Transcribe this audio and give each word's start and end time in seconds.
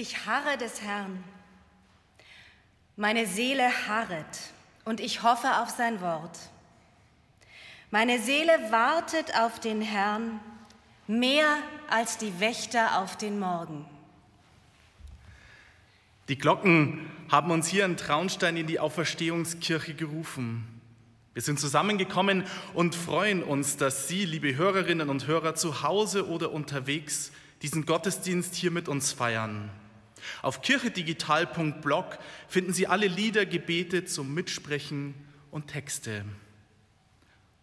Ich 0.00 0.26
harre 0.26 0.56
des 0.56 0.80
Herrn. 0.80 1.24
Meine 2.94 3.26
Seele 3.26 3.68
harret 3.88 4.52
und 4.84 5.00
ich 5.00 5.24
hoffe 5.24 5.56
auf 5.60 5.70
sein 5.70 6.00
Wort. 6.00 6.38
Meine 7.90 8.20
Seele 8.20 8.52
wartet 8.70 9.34
auf 9.36 9.58
den 9.58 9.82
Herrn 9.82 10.38
mehr 11.08 11.48
als 11.90 12.16
die 12.16 12.38
Wächter 12.38 13.00
auf 13.00 13.16
den 13.16 13.40
Morgen. 13.40 13.86
Die 16.28 16.38
Glocken 16.38 17.10
haben 17.28 17.50
uns 17.50 17.66
hier 17.66 17.84
in 17.84 17.96
Traunstein 17.96 18.56
in 18.56 18.68
die 18.68 18.78
Auferstehungskirche 18.78 19.94
gerufen. 19.94 20.80
Wir 21.34 21.42
sind 21.42 21.58
zusammengekommen 21.58 22.44
und 22.72 22.94
freuen 22.94 23.42
uns, 23.42 23.76
dass 23.76 24.06
Sie, 24.06 24.24
liebe 24.26 24.54
Hörerinnen 24.54 25.08
und 25.08 25.26
Hörer, 25.26 25.56
zu 25.56 25.82
Hause 25.82 26.28
oder 26.28 26.52
unterwegs 26.52 27.32
diesen 27.62 27.84
Gottesdienst 27.84 28.54
hier 28.54 28.70
mit 28.70 28.88
uns 28.88 29.10
feiern. 29.10 29.72
Auf 30.42 30.62
kirchedigital.blog 30.62 32.18
finden 32.48 32.72
Sie 32.72 32.86
alle 32.86 33.06
Lieder, 33.06 33.46
Gebete 33.46 34.04
zum 34.04 34.34
Mitsprechen 34.34 35.14
und 35.50 35.68
Texte. 35.68 36.24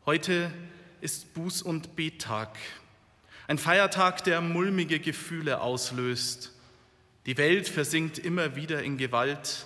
Heute 0.05 0.51
ist 1.01 1.27
Buß- 1.35 1.63
und 1.63 1.95
Bettag, 1.95 2.57
ein 3.47 3.57
Feiertag, 3.57 4.23
der 4.23 4.41
mulmige 4.41 4.99
Gefühle 4.99 5.61
auslöst. 5.61 6.51
Die 7.25 7.37
Welt 7.37 7.67
versinkt 7.69 8.19
immer 8.19 8.55
wieder 8.55 8.83
in 8.83 8.97
Gewalt. 8.97 9.65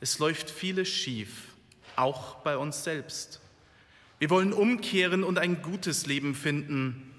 Es 0.00 0.18
läuft 0.18 0.50
vieles 0.50 0.88
schief, 0.88 1.48
auch 1.96 2.36
bei 2.36 2.56
uns 2.56 2.84
selbst. 2.84 3.40
Wir 4.18 4.30
wollen 4.30 4.52
umkehren 4.52 5.24
und 5.24 5.38
ein 5.38 5.62
gutes 5.62 6.06
Leben 6.06 6.34
finden, 6.34 7.12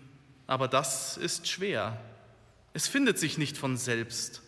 aber 0.47 0.69
das 0.69 1.17
ist 1.17 1.49
schwer. 1.49 1.99
Es 2.73 2.87
findet 2.87 3.19
sich 3.19 3.37
nicht 3.37 3.57
von 3.57 3.75
selbst. 3.75 4.41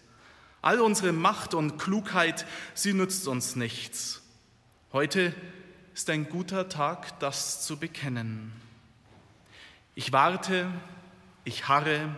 All 0.65 0.81
unsere 0.81 1.11
Macht 1.11 1.53
und 1.53 1.77
Klugheit, 1.77 2.43
sie 2.73 2.93
nützt 2.93 3.27
uns 3.27 3.55
nichts. 3.55 4.23
Heute 4.91 5.31
ist 5.93 6.09
ein 6.09 6.27
guter 6.27 6.69
Tag, 6.69 7.19
das 7.19 7.63
zu 7.63 7.77
bekennen. 7.77 8.51
Ich 9.93 10.11
warte, 10.11 10.71
ich 11.43 11.67
harre, 11.67 12.09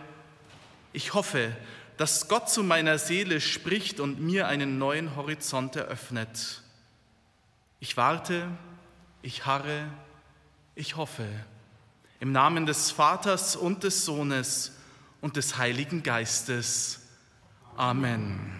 ich 0.94 1.12
hoffe, 1.12 1.54
dass 1.98 2.28
Gott 2.28 2.48
zu 2.48 2.62
meiner 2.62 2.96
Seele 2.96 3.42
spricht 3.42 4.00
und 4.00 4.18
mir 4.18 4.48
einen 4.48 4.78
neuen 4.78 5.14
Horizont 5.14 5.76
eröffnet. 5.76 6.62
Ich 7.80 7.98
warte, 7.98 8.48
ich 9.20 9.44
harre, 9.44 9.90
ich 10.74 10.96
hoffe. 10.96 11.26
Im 12.18 12.32
Namen 12.32 12.64
des 12.64 12.92
Vaters 12.92 13.56
und 13.56 13.84
des 13.84 14.06
Sohnes 14.06 14.72
und 15.20 15.36
des 15.36 15.58
Heiligen 15.58 16.02
Geistes. 16.02 16.97
Amen. 17.78 18.57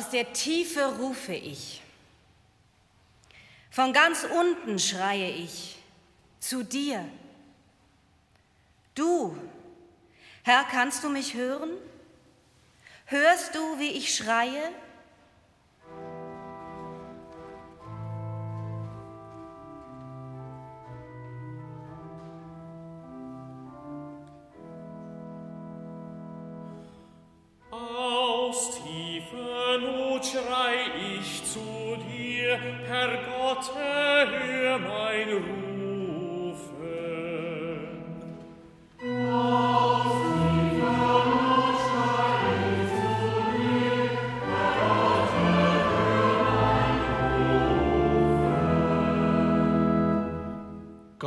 Aus 0.00 0.08
der 0.08 0.32
Tiefe 0.32 0.96
rufe 0.96 1.34
ich. 1.34 1.82
Von 3.70 3.92
ganz 3.92 4.24
unten 4.24 4.78
schreie 4.78 5.30
ich 5.30 5.76
zu 6.38 6.62
dir. 6.62 7.06
Du, 8.94 9.36
Herr, 10.42 10.64
kannst 10.64 11.04
du 11.04 11.10
mich 11.10 11.34
hören? 11.34 11.68
Hörst 13.04 13.54
du, 13.54 13.78
wie 13.78 13.90
ich 13.90 14.16
schreie? 14.16 14.72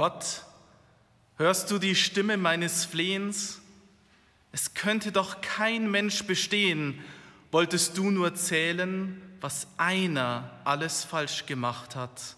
Gott, 0.03 0.43
hörst 1.37 1.71
du 1.71 1.79
die 1.79 1.95
Stimme 1.95 2.35
meines 2.35 2.83
Flehens? 2.83 3.61
Es 4.51 4.73
könnte 4.73 5.13
doch 5.13 5.39
kein 5.39 5.89
Mensch 5.89 6.25
bestehen, 6.25 7.01
wolltest 7.53 7.97
du 7.97 8.11
nur 8.11 8.35
zählen, 8.35 9.21
was 9.39 9.65
einer 9.77 10.59
alles 10.65 11.05
falsch 11.05 11.45
gemacht 11.45 11.95
hat. 11.95 12.35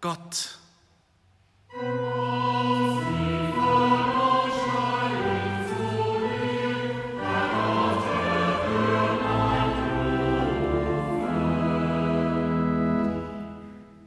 Gott. 0.00 0.60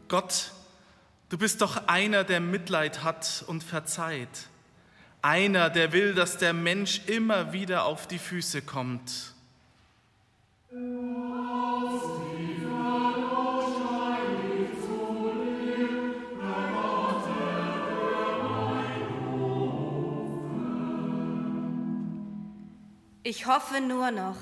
Gott, 0.07 0.52
Du 1.33 1.39
bist 1.39 1.62
doch 1.62 1.88
einer, 1.88 2.24
der 2.24 2.39
Mitleid 2.39 3.03
hat 3.03 3.44
und 3.47 3.63
verzeiht. 3.63 4.30
Einer, 5.24 5.71
der 5.71 5.91
will, 5.91 6.13
dass 6.13 6.38
der 6.38 6.53
Mensch 6.53 7.07
immer 7.07 7.53
wieder 7.53 7.85
auf 7.85 8.06
die 8.06 8.19
Füße 8.19 8.62
kommt. 8.62 9.33
Ich 23.24 23.47
hoffe 23.47 23.81
nur 23.81 24.12
noch, 24.12 24.38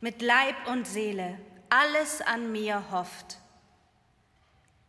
mit 0.00 0.22
Leib 0.22 0.56
und 0.72 0.86
Seele, 0.86 1.38
alles 1.68 2.22
an 2.22 2.50
mir 2.50 2.82
hofft, 2.92 3.36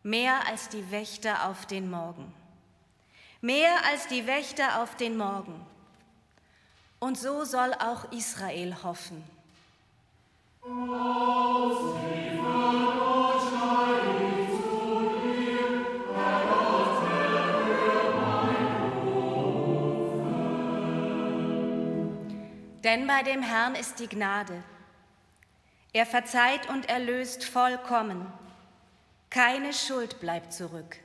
mehr 0.02 0.46
als 0.46 0.68
die 0.68 0.90
Wächter 0.90 1.48
auf 1.48 1.66
den 1.66 1.90
Morgen, 1.90 2.32
mehr 3.40 3.84
als 3.90 4.06
die 4.08 4.26
Wächter 4.26 4.82
auf 4.82 4.96
den 4.96 5.16
Morgen. 5.16 5.66
Und 6.98 7.18
so 7.18 7.44
soll 7.44 7.72
auch 7.74 8.10
Israel 8.12 8.76
hoffen. 8.82 9.24
Denn 22.84 23.06
bei 23.06 23.22
dem 23.22 23.42
Herrn 23.42 23.74
ist 23.74 23.98
die 24.00 24.08
Gnade. 24.08 24.62
Er 25.92 26.06
verzeiht 26.06 26.68
und 26.68 26.88
erlöst 26.88 27.44
vollkommen. 27.44 28.32
Keine 29.30 29.72
Schuld 29.72 30.18
bleibt 30.18 30.52
zurück. 30.52 30.96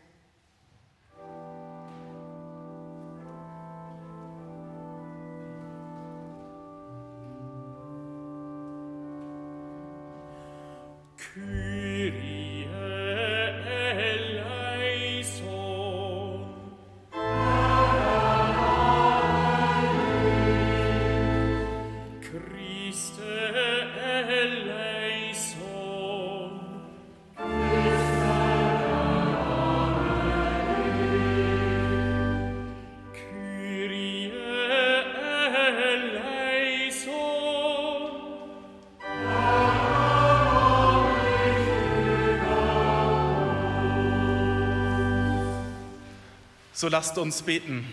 So 46.86 46.89
lasst 46.89 47.18
uns 47.18 47.42
beten. 47.42 47.84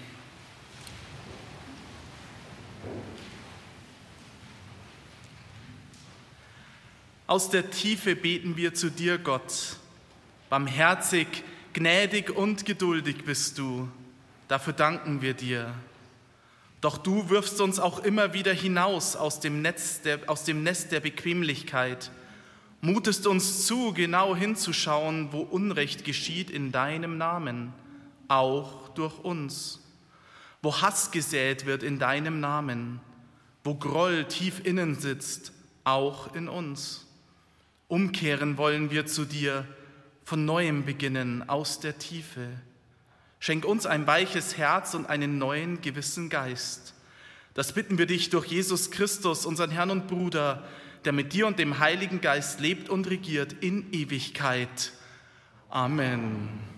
Aus 7.27 7.49
der 7.49 7.71
Tiefe 7.71 8.15
beten 8.15 8.59
wir 8.59 8.75
zu 8.75 8.91
dir, 8.91 9.17
Gott. 9.17 9.79
Barmherzig, 10.51 11.27
gnädig 11.73 12.37
und 12.37 12.67
geduldig 12.67 13.25
bist 13.25 13.57
du. 13.57 13.89
Dafür 14.49 14.75
danken 14.75 15.23
wir 15.23 15.33
dir. 15.33 15.73
Doch 16.83 16.99
du 16.99 17.31
wirfst 17.31 17.63
uns 17.63 17.81
auch 17.81 18.01
immer 18.01 18.35
wieder 18.35 18.53
hinaus 18.53 19.17
aus 19.17 19.41
dem, 19.41 19.63
Netz 19.63 20.03
der, 20.03 20.19
aus 20.27 20.45
dem 20.45 20.63
Nest 20.63 20.93
der 20.93 21.01
Bequemlichkeit, 21.01 22.11
mutest 22.83 23.27
uns 23.27 23.67
zu, 23.67 23.95
genau 23.95 24.37
hinzuschauen, 24.37 25.33
wo 25.33 25.41
Unrecht 25.41 26.05
geschieht 26.05 26.51
in 26.51 26.73
deinem 26.73 27.17
Namen 27.17 27.73
auch 28.33 28.89
durch 28.91 29.19
uns. 29.19 29.81
Wo 30.63 30.81
Hass 30.81 31.11
gesät 31.11 31.67
wird 31.67 31.83
in 31.83 31.99
deinem 31.99 32.41
Namen, 32.41 33.01
wo 33.65 33.75
Groll 33.75 34.25
tief 34.25 34.65
innen 34.65 34.95
sitzt, 34.95 35.53
auch 35.85 36.35
in 36.35 36.49
uns. 36.49 37.07
Umkehren 37.89 38.57
wollen 38.57 38.91
wir 38.91 39.07
zu 39.07 39.25
dir, 39.25 39.67
von 40.25 40.45
neuem 40.45 40.85
beginnen, 40.85 41.49
aus 41.49 41.81
der 41.81 41.99
Tiefe. 41.99 42.49
Schenk 43.39 43.65
uns 43.65 43.87
ein 43.87 44.07
weiches 44.07 44.57
Herz 44.57 44.95
und 44.95 45.07
einen 45.07 45.37
neuen 45.37 45.81
gewissen 45.81 46.31
Geist. 46.31 46.95
Das 47.55 47.73
bitten 47.73 47.99
wir 47.99 48.07
dich 48.07 48.31
durch 48.31 48.47
Jesus 48.47 48.91
Christus, 48.91 49.45
unseren 49.45 49.71
Herrn 49.71 49.91
und 49.91 50.07
Bruder, 50.07 50.65
der 51.05 51.13
mit 51.13 51.33
dir 51.33 51.47
und 51.47 51.59
dem 51.59 51.81
Heiligen 51.81 52.21
Geist 52.21 52.61
lebt 52.61 52.89
und 52.89 53.11
regiert 53.11 53.53
in 53.61 53.93
Ewigkeit. 53.93 54.93
Amen. 55.69 56.72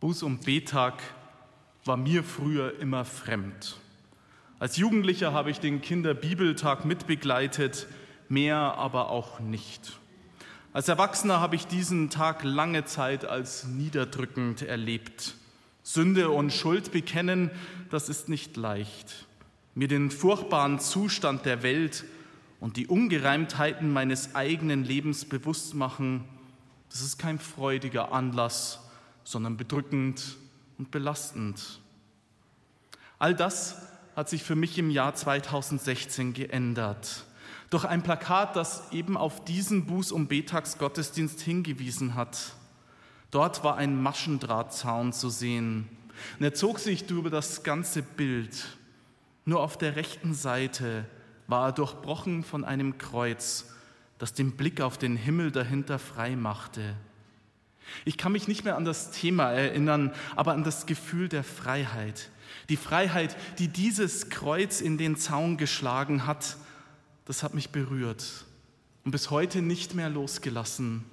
Buß- 0.00 0.24
und 0.24 0.46
Betag 0.46 1.02
war 1.84 1.98
mir 1.98 2.24
früher 2.24 2.78
immer 2.80 3.04
fremd. 3.04 3.76
Als 4.58 4.78
Jugendlicher 4.78 5.34
habe 5.34 5.50
ich 5.50 5.60
den 5.60 5.82
Kinderbibeltag 5.82 6.86
mitbegleitet, 6.86 7.86
mehr 8.30 8.56
aber 8.56 9.10
auch 9.10 9.40
nicht. 9.40 9.98
Als 10.72 10.88
Erwachsener 10.88 11.40
habe 11.40 11.56
ich 11.56 11.66
diesen 11.66 12.08
Tag 12.08 12.44
lange 12.44 12.86
Zeit 12.86 13.26
als 13.26 13.64
niederdrückend 13.64 14.62
erlebt. 14.62 15.34
Sünde 15.82 16.30
und 16.30 16.50
Schuld 16.50 16.92
bekennen, 16.92 17.50
das 17.90 18.08
ist 18.08 18.30
nicht 18.30 18.56
leicht. 18.56 19.26
Mir 19.74 19.88
den 19.88 20.10
furchtbaren 20.10 20.78
Zustand 20.78 21.44
der 21.44 21.62
Welt 21.62 22.04
und 22.58 22.78
die 22.78 22.86
Ungereimtheiten 22.86 23.92
meines 23.92 24.34
eigenen 24.34 24.82
Lebens 24.84 25.26
bewusst 25.26 25.74
machen, 25.74 26.24
das 26.88 27.02
ist 27.02 27.18
kein 27.18 27.38
freudiger 27.38 28.12
Anlass, 28.12 28.89
sondern 29.30 29.56
bedrückend 29.56 30.36
und 30.76 30.90
belastend. 30.90 31.80
All 33.18 33.34
das 33.34 33.76
hat 34.16 34.28
sich 34.28 34.42
für 34.42 34.56
mich 34.56 34.76
im 34.76 34.90
Jahr 34.90 35.14
2016 35.14 36.34
geändert. 36.34 37.26
Durch 37.70 37.84
ein 37.84 38.02
Plakat, 38.02 38.56
das 38.56 38.90
eben 38.90 39.16
auf 39.16 39.44
diesen 39.44 39.86
Buß- 39.86 40.12
und 40.12 40.28
Betagsgottesdienst 40.28 41.40
hingewiesen 41.40 42.16
hat. 42.16 42.56
Dort 43.30 43.62
war 43.62 43.76
ein 43.76 44.02
Maschendrahtzaun 44.02 45.12
zu 45.12 45.28
sehen. 45.28 45.88
Und 46.38 46.44
er 46.44 46.54
zog 46.54 46.80
sich 46.80 47.08
über 47.08 47.30
das 47.30 47.62
ganze 47.62 48.02
Bild. 48.02 48.76
Nur 49.44 49.60
auf 49.60 49.78
der 49.78 49.94
rechten 49.94 50.34
Seite 50.34 51.04
war 51.46 51.68
er 51.68 51.72
durchbrochen 51.72 52.42
von 52.42 52.64
einem 52.64 52.98
Kreuz, 52.98 53.72
das 54.18 54.34
den 54.34 54.56
Blick 54.56 54.80
auf 54.80 54.98
den 54.98 55.16
Himmel 55.16 55.52
dahinter 55.52 56.00
frei 56.00 56.34
machte. 56.34 56.96
Ich 58.04 58.16
kann 58.16 58.32
mich 58.32 58.48
nicht 58.48 58.64
mehr 58.64 58.76
an 58.76 58.84
das 58.84 59.10
Thema 59.10 59.50
erinnern, 59.50 60.12
aber 60.36 60.52
an 60.52 60.64
das 60.64 60.86
Gefühl 60.86 61.28
der 61.28 61.44
Freiheit. 61.44 62.30
Die 62.68 62.76
Freiheit, 62.76 63.36
die 63.58 63.68
dieses 63.68 64.30
Kreuz 64.30 64.80
in 64.80 64.98
den 64.98 65.16
Zaun 65.16 65.56
geschlagen 65.56 66.26
hat, 66.26 66.56
das 67.24 67.42
hat 67.42 67.54
mich 67.54 67.70
berührt 67.70 68.44
und 69.04 69.10
bis 69.12 69.30
heute 69.30 69.62
nicht 69.62 69.94
mehr 69.94 70.08
losgelassen. 70.08 71.04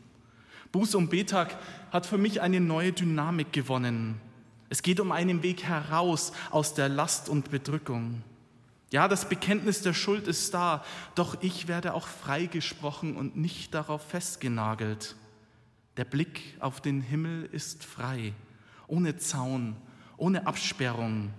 Buß- 0.74 0.96
und 0.96 1.10
Betag 1.10 1.58
hat 1.92 2.06
für 2.06 2.18
mich 2.18 2.42
eine 2.42 2.60
neue 2.60 2.92
Dynamik 2.92 3.54
gewonnen. 3.54 4.20
Es 4.70 4.82
geht 4.82 5.00
um 5.00 5.12
einen 5.12 5.44
Weg 5.44 5.64
heraus 5.64 6.34
aus 6.52 6.74
der 6.74 6.90
Last 6.90 7.30
und 7.30 7.50
Bedrückung. 7.52 8.22
Ja, 8.90 9.08
das 9.08 9.28
Bekenntnis 9.28 9.82
der 9.82 9.94
Schuld 9.94 10.28
ist 10.28 10.54
da, 10.54 10.84
doch 11.16 11.38
ich 11.42 11.68
werde 11.68 11.94
auch 11.94 12.08
freigesprochen 12.08 13.16
und 13.16 13.36
nicht 13.36 13.74
darauf 13.74 14.02
festgenagelt. 14.02 15.16
Der 15.98 16.06
Blick 16.06 16.56
auf 16.60 16.80
den 16.80 17.02
Himmel 17.02 17.46
ist 17.52 17.84
frei, 17.84 18.34
ohne 18.88 19.18
Zaun, 19.18 19.76
ohne 20.16 20.46
Absperrung. 20.46 21.34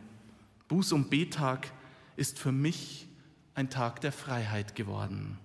Buß- 0.69 0.93
und 0.93 1.11
Betag 1.11 1.71
ist 2.17 2.39
für 2.39 2.53
mich 2.53 3.07
ein 3.55 3.71
Tag 3.71 4.01
der 4.01 4.13
Freiheit 4.13 4.75
geworden. 4.75 5.39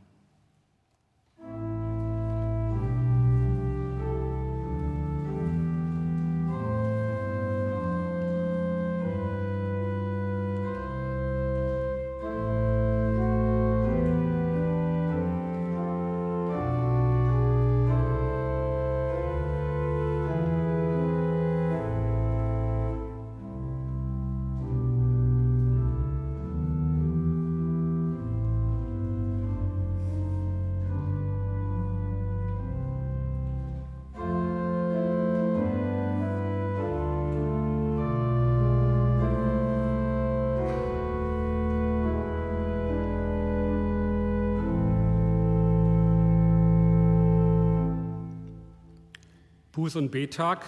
Buß- 49.83 49.97
und 49.97 50.11
Betag, 50.11 50.63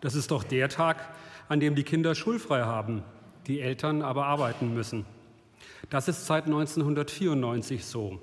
das 0.00 0.16
ist 0.16 0.32
doch 0.32 0.42
der 0.42 0.68
Tag, 0.68 0.96
an 1.48 1.60
dem 1.60 1.76
die 1.76 1.84
Kinder 1.84 2.16
schulfrei 2.16 2.62
haben, 2.62 3.04
die 3.46 3.60
Eltern 3.60 4.02
aber 4.02 4.26
arbeiten 4.26 4.74
müssen. 4.74 5.06
Das 5.90 6.08
ist 6.08 6.26
seit 6.26 6.46
1994 6.46 7.84
so. 7.84 8.20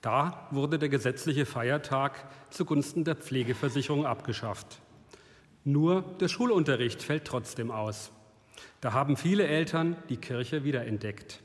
Da 0.00 0.48
wurde 0.50 0.80
der 0.80 0.88
gesetzliche 0.88 1.46
Feiertag 1.46 2.28
zugunsten 2.50 3.04
der 3.04 3.14
Pflegeversicherung 3.14 4.04
abgeschafft. 4.04 4.80
Nur 5.62 6.02
der 6.18 6.26
Schulunterricht 6.26 7.00
fällt 7.00 7.24
trotzdem 7.24 7.70
aus. 7.70 8.10
Da 8.80 8.92
haben 8.92 9.16
viele 9.16 9.46
Eltern 9.46 9.94
die 10.08 10.16
Kirche 10.16 10.64
wiederentdeckt. 10.64 11.40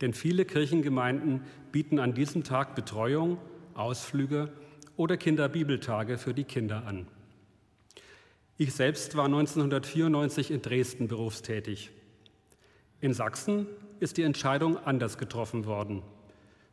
Denn 0.00 0.14
viele 0.14 0.44
Kirchengemeinden 0.44 1.42
bieten 1.72 1.98
an 1.98 2.14
diesem 2.14 2.44
Tag 2.44 2.76
Betreuung, 2.76 3.38
Ausflüge 3.74 4.52
oder 4.96 5.16
Kinderbibeltage 5.16 6.16
für 6.16 6.32
die 6.32 6.44
Kinder 6.44 6.86
an. 6.86 7.08
Ich 8.58 8.72
selbst 8.72 9.14
war 9.16 9.26
1994 9.26 10.50
in 10.50 10.62
Dresden 10.62 11.08
berufstätig. 11.08 11.90
In 13.02 13.12
Sachsen 13.12 13.66
ist 14.00 14.16
die 14.16 14.22
Entscheidung 14.22 14.78
anders 14.78 15.18
getroffen 15.18 15.66
worden. 15.66 16.02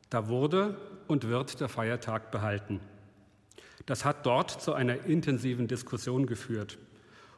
Da 0.10 0.30
wurde 0.30 0.78
und 1.08 1.28
wird 1.28 1.60
der 1.60 1.68
Feiertag 1.68 2.32
behalten. 2.32 2.80
Das 3.86 4.06
hat 4.06 4.26
dort 4.26 4.50
zu 4.50 4.74
einer 4.74 5.04
intensiven 5.08 5.68
Diskussion 5.68 6.26
geführt. 6.26 6.78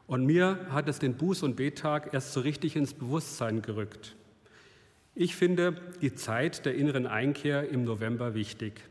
Und 0.05 0.27
mir 0.27 0.67
hat 0.69 0.87
es 0.87 0.99
den 0.99 1.17
Buß- 1.17 1.43
und 1.43 1.55
Bettag 1.55 2.13
erst 2.13 2.33
so 2.33 2.41
richtig 2.41 2.75
ins 2.75 2.93
Bewusstsein 2.93 3.63
gerückt. 3.63 4.15
Ich 5.15 5.35
finde 5.35 5.75
die 6.01 6.13
Zeit 6.13 6.67
der 6.67 6.75
inneren 6.75 7.07
Einkehr 7.07 7.67
im 7.67 7.83
November 7.83 8.35
wichtig. 8.35 8.81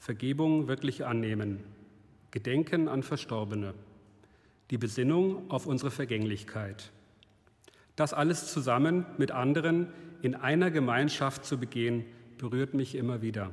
Vergebung 0.00 0.66
wirklich 0.66 1.06
annehmen. 1.06 1.60
Gedenken 2.32 2.88
an 2.88 3.04
Verstorbene 3.04 3.74
die 4.70 4.78
Besinnung 4.78 5.50
auf 5.50 5.66
unsere 5.66 5.90
Vergänglichkeit. 5.90 6.90
Das 7.96 8.14
alles 8.14 8.52
zusammen 8.52 9.04
mit 9.18 9.30
anderen 9.30 9.88
in 10.22 10.34
einer 10.34 10.70
Gemeinschaft 10.70 11.44
zu 11.44 11.58
begehen, 11.58 12.04
berührt 12.38 12.74
mich 12.74 12.94
immer 12.94 13.20
wieder. 13.20 13.50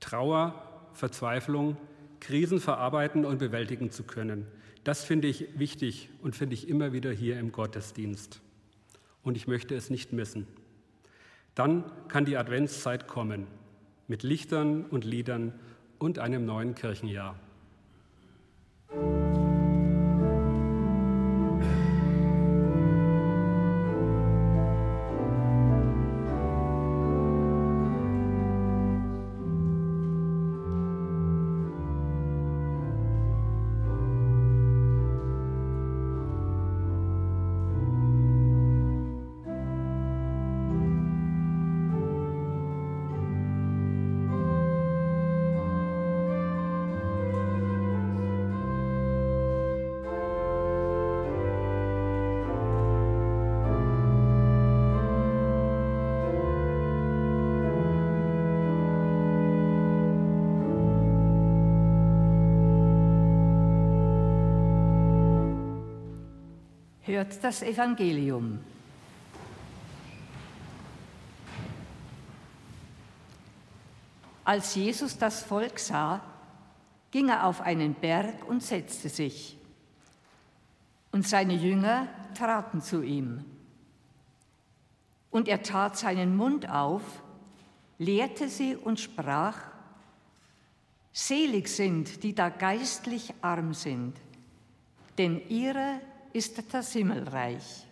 Trauer, 0.00 0.54
Verzweiflung, 0.92 1.76
Krisen 2.20 2.60
verarbeiten 2.60 3.24
und 3.24 3.38
bewältigen 3.38 3.90
zu 3.90 4.04
können, 4.04 4.46
das 4.84 5.04
finde 5.04 5.28
ich 5.28 5.58
wichtig 5.58 6.08
und 6.22 6.34
finde 6.34 6.54
ich 6.54 6.68
immer 6.68 6.92
wieder 6.92 7.10
hier 7.10 7.38
im 7.38 7.52
Gottesdienst. 7.52 8.40
Und 9.22 9.36
ich 9.36 9.46
möchte 9.46 9.74
es 9.74 9.90
nicht 9.90 10.12
missen. 10.12 10.46
Dann 11.54 11.84
kann 12.08 12.24
die 12.24 12.36
Adventszeit 12.36 13.06
kommen 13.06 13.46
mit 14.06 14.22
Lichtern 14.22 14.86
und 14.86 15.04
Liedern 15.04 15.52
und 15.98 16.18
einem 16.18 16.46
neuen 16.46 16.74
Kirchenjahr. 16.74 17.38
Hört 67.18 67.42
das 67.42 67.62
Evangelium. 67.62 68.60
Als 74.44 74.76
Jesus 74.76 75.18
das 75.18 75.42
Volk 75.42 75.80
sah, 75.80 76.20
ging 77.10 77.28
er 77.28 77.46
auf 77.46 77.60
einen 77.60 77.94
Berg 77.94 78.46
und 78.46 78.62
setzte 78.62 79.08
sich. 79.08 79.58
Und 81.10 81.26
seine 81.26 81.54
Jünger 81.54 82.06
traten 82.36 82.82
zu 82.82 83.02
ihm. 83.02 83.44
Und 85.32 85.48
er 85.48 85.64
tat 85.64 85.98
seinen 85.98 86.36
Mund 86.36 86.70
auf, 86.70 87.02
lehrte 87.98 88.48
sie 88.48 88.76
und 88.76 89.00
sprach, 89.00 89.58
Selig 91.12 91.66
sind, 91.66 92.22
die 92.22 92.36
da 92.36 92.48
geistlich 92.48 93.34
arm 93.42 93.74
sind, 93.74 94.14
denn 95.18 95.42
ihre 95.48 96.00
ist 96.32 96.62
das 96.72 96.92
Himmelreich. 96.92 97.86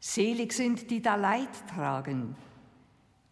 Selig 0.00 0.52
sind, 0.52 0.90
die 0.90 1.02
da 1.02 1.16
Leid 1.16 1.68
tragen, 1.68 2.36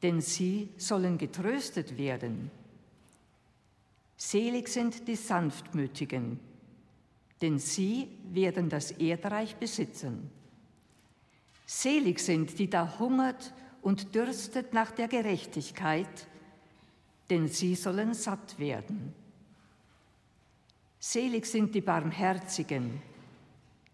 denn 0.03 0.21
sie 0.21 0.69
sollen 0.77 1.17
getröstet 1.17 1.97
werden. 1.97 2.51
Selig 4.17 4.69
sind 4.69 5.07
die 5.07 5.17
Sanftmütigen, 5.17 6.41
denn 7.41 7.59
sie 7.59 8.09
werden 8.33 8.69
das 8.69 8.91
Erdreich 8.93 9.57
besitzen. 9.57 10.31
Selig 11.67 12.21
sind, 12.21 12.59
die 12.59 12.71
da 12.71 12.99
hungert 12.99 13.53
und 13.83 14.15
dürstet 14.15 14.73
nach 14.73 14.91
der 14.91 15.09
Gerechtigkeit, 15.09 16.27
denn 17.31 17.49
sie 17.49 17.75
sollen 17.75 18.15
satt 18.15 18.59
werden. 18.59 19.15
Selig 20.99 21.47
sind 21.47 21.75
die 21.75 21.81
Barmherzigen, 21.81 23.03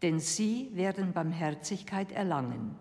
denn 0.02 0.18
sie 0.18 0.70
werden 0.74 1.12
Barmherzigkeit 1.12 2.10
erlangen. 2.12 2.76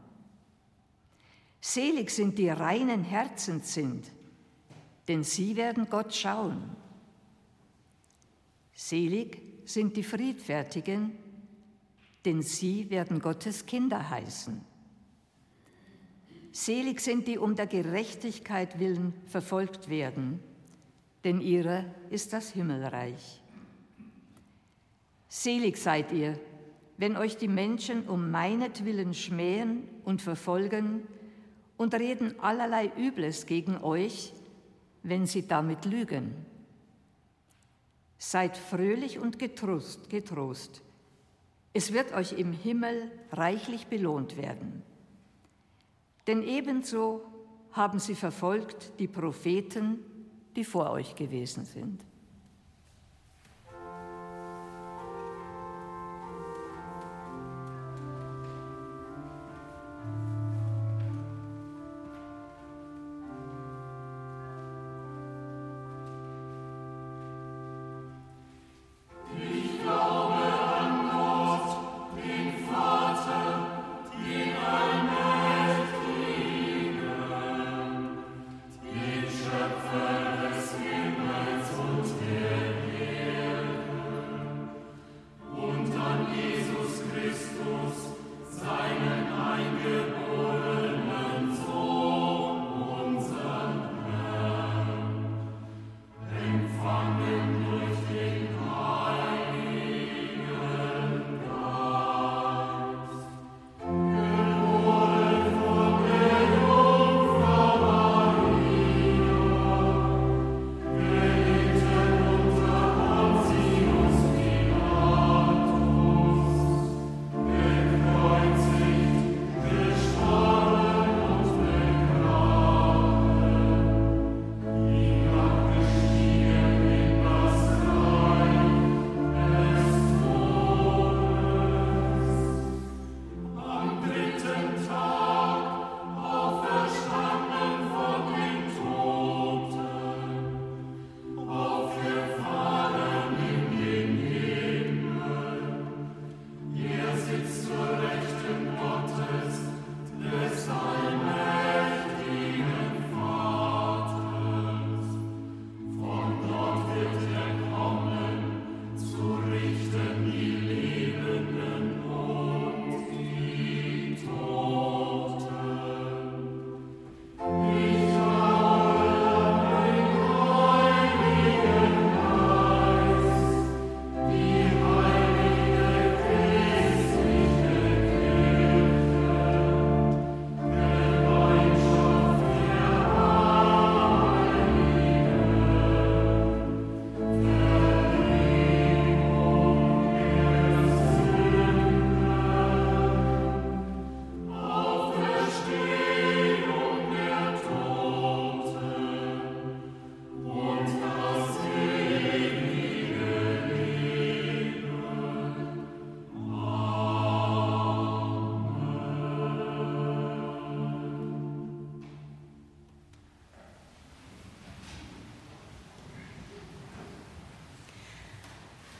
Selig 1.61 2.09
sind 2.09 2.39
die 2.39 2.49
reinen 2.49 3.03
Herzens 3.03 3.75
sind, 3.75 4.11
denn 5.07 5.23
sie 5.23 5.55
werden 5.55 5.87
Gott 5.89 6.15
schauen. 6.15 6.75
Selig 8.73 9.39
sind 9.65 9.95
die 9.95 10.03
Friedfertigen, 10.03 11.11
denn 12.25 12.41
sie 12.41 12.89
werden 12.89 13.19
Gottes 13.19 13.67
Kinder 13.67 14.09
heißen. 14.09 14.59
Selig 16.51 16.99
sind 16.99 17.27
die 17.27 17.37
um 17.37 17.55
der 17.55 17.67
Gerechtigkeit 17.67 18.79
willen 18.79 19.13
verfolgt 19.27 19.87
werden, 19.87 20.39
denn 21.23 21.39
ihre 21.39 21.93
ist 22.09 22.33
das 22.33 22.51
Himmelreich. 22.51 23.41
Selig 25.29 25.77
seid 25.77 26.11
ihr, 26.11 26.37
wenn 27.01 27.17
euch 27.17 27.35
die 27.35 27.47
Menschen 27.47 28.07
um 28.07 28.29
meinetwillen 28.29 29.15
schmähen 29.15 29.89
und 30.05 30.21
verfolgen 30.21 31.07
und 31.75 31.95
reden 31.95 32.39
allerlei 32.39 32.91
Übles 32.95 33.47
gegen 33.47 33.77
euch, 33.77 34.33
wenn 35.01 35.25
sie 35.25 35.47
damit 35.47 35.85
lügen. 35.85 36.35
Seid 38.19 38.55
fröhlich 38.55 39.17
und 39.17 39.39
getrost, 39.39 40.11
getrost. 40.11 40.83
Es 41.73 41.91
wird 41.91 42.13
euch 42.13 42.33
im 42.33 42.53
Himmel 42.53 43.11
reichlich 43.31 43.87
belohnt 43.87 44.37
werden. 44.37 44.83
Denn 46.27 46.43
ebenso 46.43 47.23
haben 47.71 47.97
sie 47.97 48.13
verfolgt 48.13 48.91
die 48.99 49.07
Propheten, 49.07 49.97
die 50.55 50.63
vor 50.63 50.91
euch 50.91 51.15
gewesen 51.15 51.65
sind. 51.65 52.05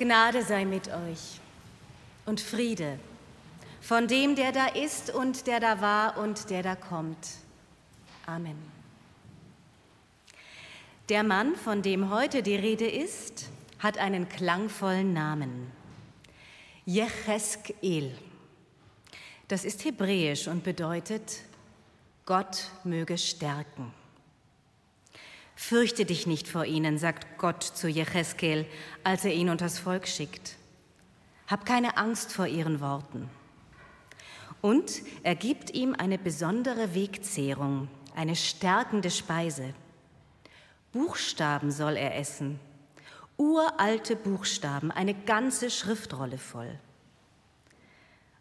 Gnade 0.02 0.42
sei 0.42 0.66
mit 0.66 0.88
euch 0.88 1.40
und 2.26 2.42
Friede 2.42 2.98
von 3.82 4.08
dem, 4.08 4.36
der 4.36 4.52
da 4.52 4.66
ist 4.66 5.14
und 5.14 5.46
der 5.46 5.60
da 5.60 5.80
war 5.80 6.18
und 6.18 6.50
der 6.50 6.64
da 6.64 6.76
kommt. 6.76 7.28
Amen. 8.26 8.58
Der 11.08 11.22
Mann, 11.22 11.56
von 11.56 11.84
dem 11.84 12.10
heute 12.10 12.42
die 12.42 12.56
Rede 12.56 12.88
ist, 12.90 13.50
hat 13.78 14.00
einen 14.00 14.28
klangvollen 14.28 15.14
Namen. 15.14 15.72
Jecheskel. 16.86 18.18
Das 19.50 19.64
ist 19.64 19.86
hebräisch 19.86 20.48
und 20.48 20.64
bedeutet, 20.64 21.42
Gott 22.26 22.72
möge 22.84 23.20
stärken. 23.20 23.94
Fürchte 25.64 26.06
dich 26.06 26.26
nicht 26.26 26.48
vor 26.48 26.66
ihnen, 26.66 26.98
sagt 26.98 27.38
Gott 27.38 27.64
zu 27.64 27.88
Jecheskel, 27.88 28.66
als 29.04 29.26
er 29.26 29.32
ihn 29.32 29.48
unters 29.48 29.78
Volk 29.78 30.08
schickt. 30.08 30.58
Hab 31.48 31.68
keine 31.68 31.98
Angst 31.98 32.34
vor 32.34 32.48
ihren 32.48 32.82
Worten. 32.82 33.30
Und 34.60 34.92
er 35.22 35.36
gibt 35.36 35.70
ihm 35.70 35.94
eine 35.94 36.18
besondere 36.18 36.96
Wegzehrung, 36.96 37.90
eine 38.16 38.36
stärkende 38.36 39.12
Speise. 39.12 39.76
Buchstaben 40.92 41.72
soll 41.72 41.96
er 41.96 42.18
essen. 42.18 42.60
Uralte 43.38 44.16
Buchstaben, 44.16 44.90
eine 44.90 45.14
ganze 45.14 45.70
Schriftrolle 45.70 46.40
voll. 46.40 46.80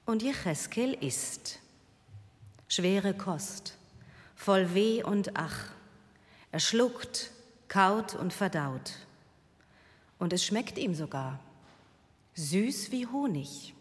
Und 0.06 0.22
Jecheskel 0.22 0.94
isst. 0.94 1.60
Schwere 2.66 3.12
Kost, 3.12 3.76
voll 4.34 4.74
Weh 4.74 5.04
und 5.04 5.36
Ach. 5.36 5.70
Er 6.52 6.60
schluckt, 6.60 7.30
kaut 7.68 8.14
und 8.14 8.32
verdaut. 8.32 8.92
Und 10.18 10.32
es 10.32 10.44
schmeckt 10.44 10.78
ihm 10.78 10.94
sogar. 10.94 11.38
Süß 12.34 12.90
wie 12.90 13.06
Honig. 13.06 13.74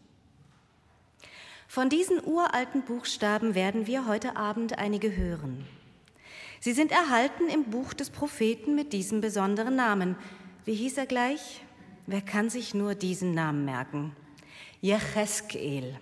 Von 1.67 1.89
diesen 1.89 2.23
uralten 2.23 2.83
Buchstaben 2.83 3.55
werden 3.55 3.87
wir 3.87 4.07
heute 4.07 4.35
Abend 4.35 4.77
einige 4.77 5.15
hören. 5.15 5.67
Sie 6.59 6.73
sind 6.73 6.91
erhalten 6.91 7.47
im 7.47 7.65
Buch 7.65 7.93
des 7.93 8.09
Propheten 8.09 8.75
mit 8.75 8.91
diesem 8.91 9.21
besonderen 9.21 9.75
Namen. 9.75 10.15
Wie 10.65 10.75
hieß 10.75 10.97
er 10.97 11.05
gleich? 11.05 11.63
Wer 12.05 12.21
kann 12.21 12.49
sich 12.49 12.73
nur 12.73 12.95
diesen 12.95 13.33
Namen 13.33 13.65
merken? 13.65 14.15
Jecheskel. 14.81 15.99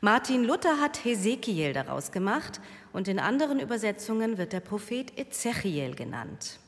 Martin 0.00 0.44
Luther 0.44 0.80
hat 0.80 1.04
Hesekiel 1.04 1.72
daraus 1.72 2.12
gemacht 2.12 2.60
und 2.94 3.08
in 3.08 3.18
anderen 3.18 3.58
Übersetzungen 3.58 4.38
wird 4.38 4.52
der 4.52 4.60
Prophet 4.60 5.18
Ezechiel 5.18 5.96
genannt. 5.96 6.60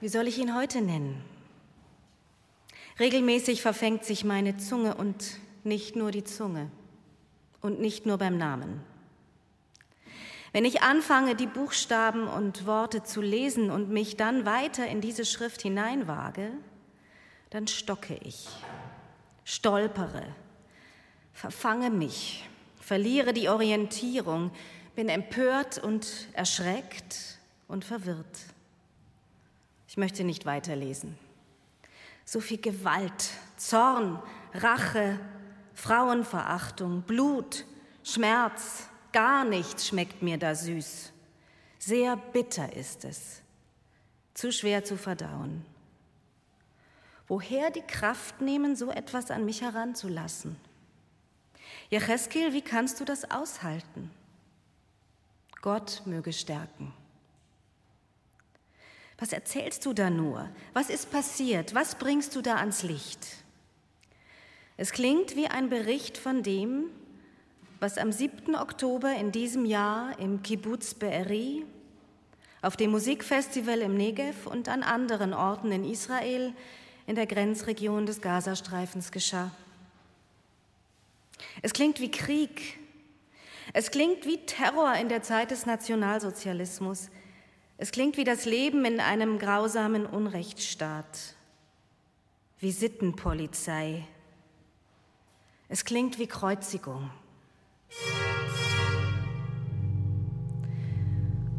Wie 0.00 0.08
soll 0.08 0.28
ich 0.28 0.38
ihn 0.38 0.54
heute 0.54 0.82
nennen? 0.82 1.24
Regelmäßig 2.98 3.62
verfängt 3.62 4.04
sich 4.04 4.22
meine 4.22 4.58
Zunge 4.58 4.96
und 4.96 5.38
nicht 5.64 5.96
nur 5.96 6.10
die 6.10 6.24
Zunge 6.24 6.70
und 7.62 7.80
nicht 7.80 8.04
nur 8.04 8.18
beim 8.18 8.36
Namen. 8.36 8.82
Wenn 10.52 10.66
ich 10.66 10.82
anfange, 10.82 11.34
die 11.34 11.46
Buchstaben 11.46 12.28
und 12.28 12.66
Worte 12.66 13.02
zu 13.02 13.22
lesen 13.22 13.70
und 13.70 13.88
mich 13.88 14.18
dann 14.18 14.44
weiter 14.44 14.86
in 14.86 15.00
diese 15.00 15.24
Schrift 15.24 15.62
hineinwage, 15.62 16.50
dann 17.48 17.66
stocke 17.66 18.18
ich, 18.22 18.46
stolpere, 19.44 20.26
verfange 21.32 21.88
mich, 21.88 22.49
verliere 22.90 23.32
die 23.32 23.48
Orientierung, 23.48 24.50
bin 24.96 25.08
empört 25.08 25.78
und 25.78 26.26
erschreckt 26.32 27.38
und 27.68 27.84
verwirrt. 27.84 28.40
Ich 29.86 29.96
möchte 29.96 30.24
nicht 30.24 30.44
weiterlesen. 30.44 31.16
So 32.24 32.40
viel 32.40 32.60
Gewalt, 32.60 33.30
Zorn, 33.56 34.20
Rache, 34.54 35.20
Frauenverachtung, 35.72 37.02
Blut, 37.02 37.64
Schmerz, 38.02 38.88
Gar 39.12 39.44
nichts 39.44 39.86
schmeckt 39.86 40.20
mir 40.20 40.36
da 40.36 40.56
süß. 40.56 41.12
Sehr 41.78 42.16
bitter 42.16 42.72
ist 42.74 43.04
es. 43.04 43.40
Zu 44.34 44.50
schwer 44.50 44.82
zu 44.82 44.96
verdauen. 44.96 45.64
Woher 47.28 47.70
die 47.70 47.82
Kraft 47.82 48.40
nehmen, 48.40 48.74
so 48.74 48.90
etwas 48.90 49.30
an 49.30 49.44
mich 49.44 49.62
heranzulassen? 49.62 50.56
Jecheskel, 51.90 52.52
wie 52.52 52.62
kannst 52.62 53.00
du 53.00 53.04
das 53.04 53.30
aushalten? 53.30 54.10
Gott 55.60 56.02
möge 56.06 56.32
stärken. 56.32 56.94
Was 59.18 59.32
erzählst 59.32 59.84
du 59.84 59.92
da 59.92 60.08
nur? 60.08 60.48
Was 60.72 60.88
ist 60.88 61.10
passiert? 61.10 61.74
Was 61.74 61.96
bringst 61.96 62.34
du 62.34 62.40
da 62.40 62.56
ans 62.56 62.82
Licht? 62.82 63.26
Es 64.76 64.92
klingt 64.92 65.36
wie 65.36 65.48
ein 65.48 65.68
Bericht 65.68 66.16
von 66.16 66.42
dem, 66.42 66.84
was 67.80 67.98
am 67.98 68.12
7. 68.12 68.54
Oktober 68.54 69.12
in 69.14 69.32
diesem 69.32 69.66
Jahr 69.66 70.18
im 70.18 70.42
Kibbutz 70.42 70.94
Be'eri, 70.94 71.64
auf 72.62 72.76
dem 72.76 72.92
Musikfestival 72.92 73.80
im 73.80 73.96
Negev 73.96 74.46
und 74.46 74.68
an 74.68 74.82
anderen 74.82 75.34
Orten 75.34 75.72
in 75.72 75.84
Israel 75.84 76.54
in 77.06 77.16
der 77.16 77.26
Grenzregion 77.26 78.06
des 78.06 78.20
Gazastreifens 78.20 79.12
geschah. 79.12 79.50
Es 81.62 81.72
klingt 81.72 82.00
wie 82.00 82.10
Krieg. 82.10 82.78
Es 83.72 83.90
klingt 83.90 84.26
wie 84.26 84.44
Terror 84.46 84.94
in 84.94 85.08
der 85.08 85.22
Zeit 85.22 85.50
des 85.50 85.66
Nationalsozialismus. 85.66 87.10
Es 87.78 87.92
klingt 87.92 88.16
wie 88.16 88.24
das 88.24 88.44
Leben 88.44 88.84
in 88.84 89.00
einem 89.00 89.38
grausamen 89.38 90.06
Unrechtsstaat, 90.06 91.34
wie 92.58 92.72
Sittenpolizei. 92.72 94.04
Es 95.68 95.84
klingt 95.84 96.18
wie 96.18 96.26
Kreuzigung. 96.26 97.10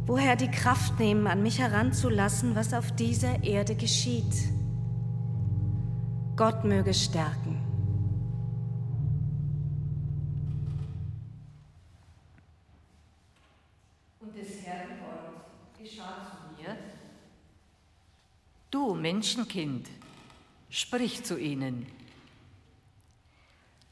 Woher 0.05 0.35
die 0.35 0.51
Kraft 0.51 0.99
nehmen, 0.99 1.27
an 1.27 1.41
mich 1.41 1.59
heranzulassen, 1.59 2.55
was 2.55 2.73
auf 2.73 2.91
dieser 2.91 3.43
Erde 3.43 3.75
geschieht. 3.75 4.35
Gott 6.35 6.65
möge 6.65 6.93
stärken. 6.93 7.60
Du 18.71 18.95
Menschenkind, 18.95 19.89
sprich 20.69 21.25
zu 21.25 21.37
ihnen. 21.37 21.85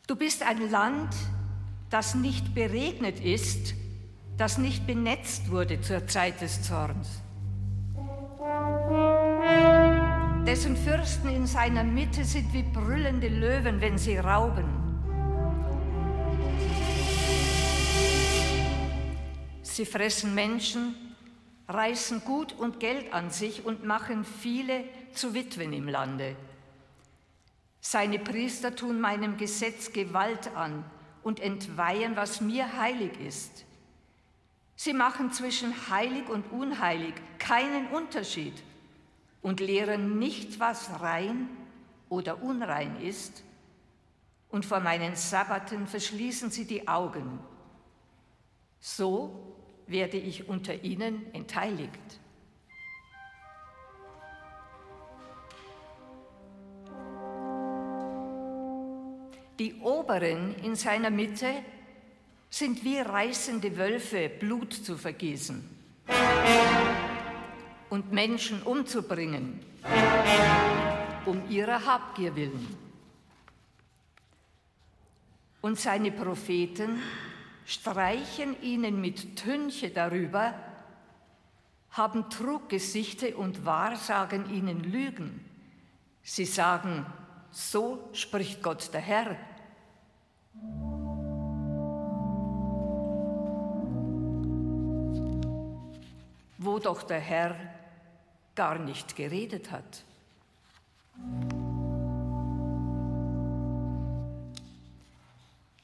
Du 0.08 0.16
bist 0.16 0.42
ein 0.42 0.72
Land, 0.72 1.14
das 1.90 2.16
nicht 2.16 2.56
beregnet 2.56 3.20
ist, 3.20 3.74
das 4.38 4.58
nicht 4.58 4.88
benetzt 4.88 5.52
wurde 5.52 5.82
zur 5.82 6.08
Zeit 6.08 6.40
des 6.40 6.64
Zorns, 6.64 7.22
dessen 10.48 10.78
Fürsten 10.78 11.28
in 11.28 11.46
seiner 11.46 11.84
Mitte 11.84 12.24
sind 12.24 12.54
wie 12.54 12.64
brüllende 12.64 13.28
Löwen, 13.28 13.82
wenn 13.82 13.98
sie 13.98 14.16
rauben. 14.16 14.64
Sie 19.62 19.86
fressen 19.86 20.34
Menschen, 20.34 21.09
reißen 21.70 22.24
Gut 22.26 22.54
und 22.54 22.80
Geld 22.80 23.14
an 23.14 23.30
sich 23.30 23.66
und 23.66 23.86
machen 23.86 24.26
viele 24.26 24.84
zu 25.14 25.34
Witwen 25.34 25.72
im 25.72 25.88
Lande. 25.88 26.36
Seine 27.80 28.20
Priester 28.20 28.76
tun 28.76 29.00
meinem 29.00 29.38
Gesetz 29.38 29.94
Gewalt 29.94 30.56
an 30.56 30.84
und 31.24 31.40
entweihen, 31.40 32.16
was 32.16 32.42
mir 32.42 32.78
heilig 32.78 33.12
ist. 33.20 33.66
Sie 34.76 34.94
machen 34.94 35.32
zwischen 35.32 35.74
heilig 35.90 36.28
und 36.28 36.52
unheilig 36.52 37.14
keinen 37.38 37.88
Unterschied 37.88 38.54
und 39.42 39.60
lehren 39.60 40.20
nicht, 40.20 40.60
was 40.60 41.02
rein 41.02 41.50
oder 42.10 42.42
unrein 42.42 43.00
ist. 43.02 43.44
Und 44.50 44.66
vor 44.66 44.80
meinen 44.80 45.16
Sabbaten 45.16 45.86
verschließen 45.86 46.50
sie 46.50 46.66
die 46.66 46.88
Augen. 46.88 47.40
So 48.80 49.59
werde 49.90 50.18
ich 50.18 50.48
unter 50.48 50.84
ihnen 50.84 51.34
entheiligt. 51.34 52.20
Die 59.60 59.76
Oberen 59.82 60.56
in 60.64 60.76
seiner 60.76 61.10
Mitte 61.10 61.52
sind 62.50 62.84
wie 62.84 63.00
reißende 63.00 63.76
Wölfe, 63.78 64.30
Blut 64.30 64.74
zu 64.74 64.98
vergießen 64.98 65.78
und 67.90 68.12
Menschen 68.12 68.62
umzubringen, 68.64 69.60
um 71.26 71.42
ihrer 71.50 71.86
Habgier 71.86 72.36
willen. 72.36 72.78
Und 75.62 75.78
seine 75.78 76.12
Propheten 76.12 77.02
streichen 77.70 78.60
ihnen 78.64 79.00
mit 79.00 79.36
Tünche 79.36 79.92
darüber, 79.92 80.56
haben 81.92 82.28
Truggesichte 82.32 83.38
und 83.38 83.64
wahrsagen 83.64 84.50
ihnen 84.50 84.80
Lügen. 84.80 85.46
Sie 86.24 86.46
sagen, 86.46 87.06
so 87.52 88.10
spricht 88.14 88.64
Gott 88.64 88.92
der 88.92 89.02
Herr. 89.02 89.36
Wo 96.58 96.80
doch 96.80 97.04
der 97.04 97.20
Herr 97.20 97.56
gar 98.56 98.80
nicht 98.80 99.16
geredet 99.16 99.70
hat. 99.70 100.04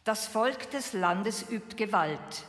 Das 0.05 0.27
Volk 0.27 0.69
des 0.69 0.93
Landes 0.93 1.49
übt 1.49 1.77
Gewalt. 1.77 2.45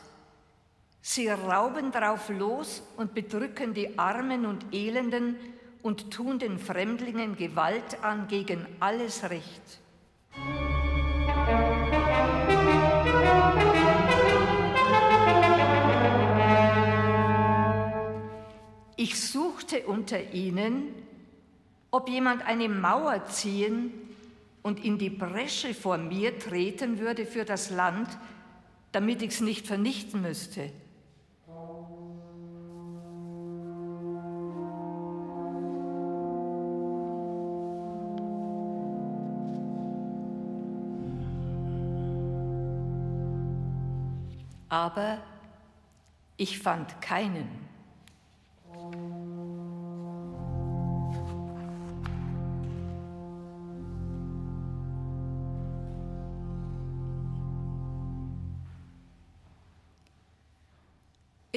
Sie 1.01 1.27
rauben 1.27 1.91
drauf 1.91 2.29
los 2.29 2.83
und 2.97 3.15
bedrücken 3.15 3.73
die 3.73 3.97
Armen 3.97 4.45
und 4.45 4.63
Elenden 4.71 5.37
und 5.81 6.11
tun 6.11 6.37
den 6.37 6.59
Fremdlingen 6.59 7.35
Gewalt 7.35 8.03
an 8.03 8.27
gegen 8.27 8.67
alles 8.79 9.23
Recht. 9.31 9.79
Ich 18.97 19.19
suchte 19.19 19.87
unter 19.87 20.21
ihnen, 20.31 20.93
ob 21.89 22.07
jemand 22.07 22.45
eine 22.45 22.69
Mauer 22.69 23.25
ziehen 23.25 24.06
und 24.67 24.83
in 24.83 24.97
die 24.97 25.09
Bresche 25.09 25.73
vor 25.73 25.97
mir 25.97 26.37
treten 26.39 26.99
würde 26.99 27.25
für 27.25 27.45
das 27.45 27.69
Land, 27.69 28.09
damit 28.91 29.21
ich 29.21 29.31
es 29.31 29.39
nicht 29.39 29.65
vernichten 29.65 30.21
müsste. 30.21 30.71
Aber 44.67 45.19
ich 46.35 46.59
fand 46.59 47.01
keinen. 47.01 47.76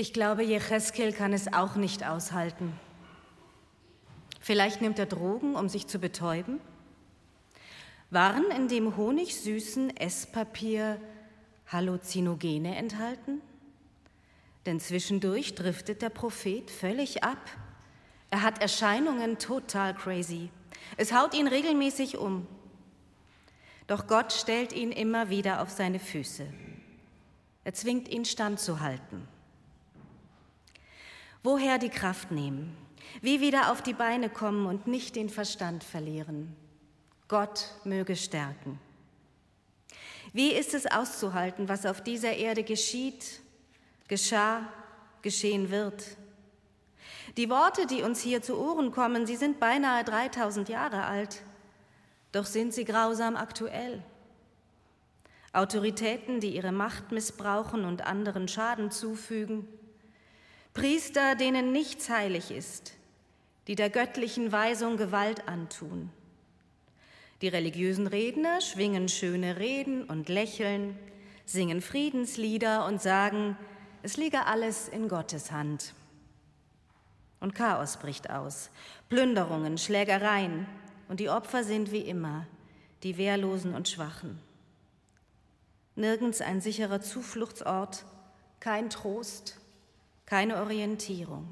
Ich 0.01 0.15
glaube, 0.15 0.43
Jecheskel 0.43 1.13
kann 1.13 1.35
es 1.35 1.53
auch 1.53 1.75
nicht 1.75 2.07
aushalten. 2.07 2.73
Vielleicht 4.41 4.81
nimmt 4.81 4.99
er 4.99 5.05
Drogen, 5.05 5.57
um 5.57 5.69
sich 5.69 5.89
zu 5.89 5.99
betäuben? 5.99 6.59
Waren 8.09 8.51
in 8.51 8.67
dem 8.67 8.97
honigsüßen 8.97 9.95
Esspapier 9.99 10.99
Halluzinogene 11.67 12.77
enthalten? 12.77 13.43
Denn 14.65 14.81
zwischendurch 14.81 15.55
driftet 15.55 16.01
der 16.01 16.09
Prophet 16.09 16.71
völlig 16.71 17.23
ab. 17.23 17.51
Er 18.31 18.41
hat 18.41 18.63
Erscheinungen 18.63 19.39
total 19.39 19.95
crazy. 19.95 20.49
Es 20.97 21.13
haut 21.13 21.35
ihn 21.35 21.47
regelmäßig 21.47 22.17
um. 22.17 22.47
Doch 23.87 24.07
Gott 24.07 24.33
stellt 24.33 24.73
ihn 24.73 24.93
immer 24.93 25.29
wieder 25.29 25.61
auf 25.61 25.69
seine 25.69 25.99
Füße. 25.99 26.47
Er 27.65 27.75
zwingt 27.75 28.09
ihn 28.09 28.25
standzuhalten. 28.25 29.29
Woher 31.43 31.79
die 31.79 31.89
Kraft 31.89 32.31
nehmen? 32.31 32.77
Wie 33.23 33.41
wieder 33.41 33.73
auf 33.73 33.83
die 33.83 33.95
Beine 33.95 34.29
kommen 34.29 34.67
und 34.67 34.87
nicht 34.87 35.17
den 35.17 35.31
Verstand 35.31 35.83
verlieren? 35.85 36.55
Gott 37.29 37.71
möge 37.85 38.15
stärken. 38.15 38.79
Wie 40.33 40.53
ist 40.53 40.75
es 40.75 40.87
auszuhalten, 40.87 41.69
was 41.69 41.87
auf 41.87 42.03
dieser 42.03 42.35
Erde 42.35 42.63
geschieht, 42.63 43.41
geschah, 44.07 44.69
geschehen 45.23 45.71
wird? 45.71 46.05
Die 47.37 47.49
Worte, 47.49 47.87
die 47.87 48.03
uns 48.03 48.21
hier 48.21 48.43
zu 48.43 48.59
Ohren 48.59 48.93
kommen, 48.93 49.27
sie 49.27 49.37
sind 49.37 49.61
beinahe 49.61 50.05
3000 50.05 50.69
Jahre 50.69 51.05
alt, 51.05 51.43
doch 52.33 52.45
sind 52.45 52.75
sie 52.75 52.85
grausam 52.85 53.37
aktuell. 53.37 54.03
Autoritäten, 55.53 56.41
die 56.41 56.55
ihre 56.55 56.71
Macht 56.71 57.13
missbrauchen 57.13 57.85
und 57.85 58.07
anderen 58.07 58.47
Schaden 58.47 58.91
zufügen, 58.91 59.67
Priester, 60.75 61.35
denen 61.35 61.73
nichts 61.73 62.09
heilig 62.09 62.51
ist, 62.51 62.95
die 63.67 63.75
der 63.75 63.91
göttlichen 63.91 64.53
Weisung 64.53 64.97
Gewalt 64.97 65.49
antun. 65.49 66.11
Die 67.43 67.49
religiösen 67.49 68.07
Redner 68.07 68.61
schwingen 68.61 69.09
schöne 69.09 69.59
Reden 69.59 70.05
und 70.05 70.29
lächeln, 70.29 70.99
singen 71.45 71.81
Friedenslieder 71.81 72.85
und 72.87 73.01
sagen, 73.01 73.57
es 74.03 74.17
liege 74.17 74.47
alles 74.47 74.89
in 74.89 75.09
Gottes 75.09 75.51
Hand. 75.51 75.95
Und 77.41 77.55
Chaos 77.55 77.97
bricht 77.97 78.31
aus, 78.31 78.71
Plünderungen, 79.09 79.79
Schlägereien, 79.79 80.67
und 81.09 81.19
die 81.19 81.29
Opfer 81.29 81.65
sind 81.65 81.91
wie 81.91 82.03
immer 82.03 82.47
die 83.03 83.17
Wehrlosen 83.17 83.75
und 83.75 83.89
Schwachen. 83.89 84.39
Nirgends 85.97 86.41
ein 86.41 86.61
sicherer 86.61 87.01
Zufluchtsort, 87.01 88.05
kein 88.61 88.91
Trost, 88.91 89.59
keine 90.31 90.59
Orientierung. 90.59 91.45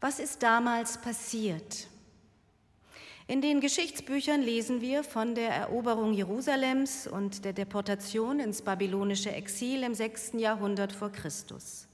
Was 0.00 0.18
ist 0.18 0.42
damals 0.42 1.00
passiert? 1.00 1.86
In 3.28 3.40
den 3.40 3.60
Geschichtsbüchern 3.60 4.42
lesen 4.42 4.80
wir 4.80 5.04
von 5.04 5.36
der 5.36 5.50
Eroberung 5.50 6.12
Jerusalems 6.12 7.06
und 7.06 7.44
der 7.44 7.52
Deportation 7.52 8.40
ins 8.40 8.62
babylonische 8.62 9.30
Exil 9.30 9.84
im 9.84 9.94
6. 9.94 10.32
Jahrhundert 10.38 10.92
vor 10.92 11.12
Christus. 11.12 11.86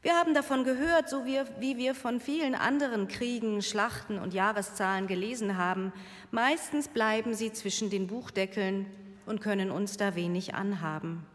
Wir 0.00 0.14
haben 0.14 0.32
davon 0.32 0.64
gehört, 0.64 1.10
so 1.10 1.26
wie 1.26 1.76
wir 1.76 1.94
von 1.94 2.18
vielen 2.18 2.54
anderen 2.54 3.08
Kriegen, 3.08 3.60
Schlachten 3.60 4.18
und 4.18 4.32
Jahreszahlen 4.32 5.06
gelesen 5.06 5.58
haben. 5.58 5.92
Meistens 6.30 6.88
bleiben 6.88 7.34
sie 7.34 7.52
zwischen 7.52 7.90
den 7.90 8.06
Buchdeckeln 8.06 8.86
und 9.26 9.42
können 9.42 9.70
uns 9.70 9.98
da 9.98 10.14
wenig 10.14 10.54
anhaben. 10.54 11.26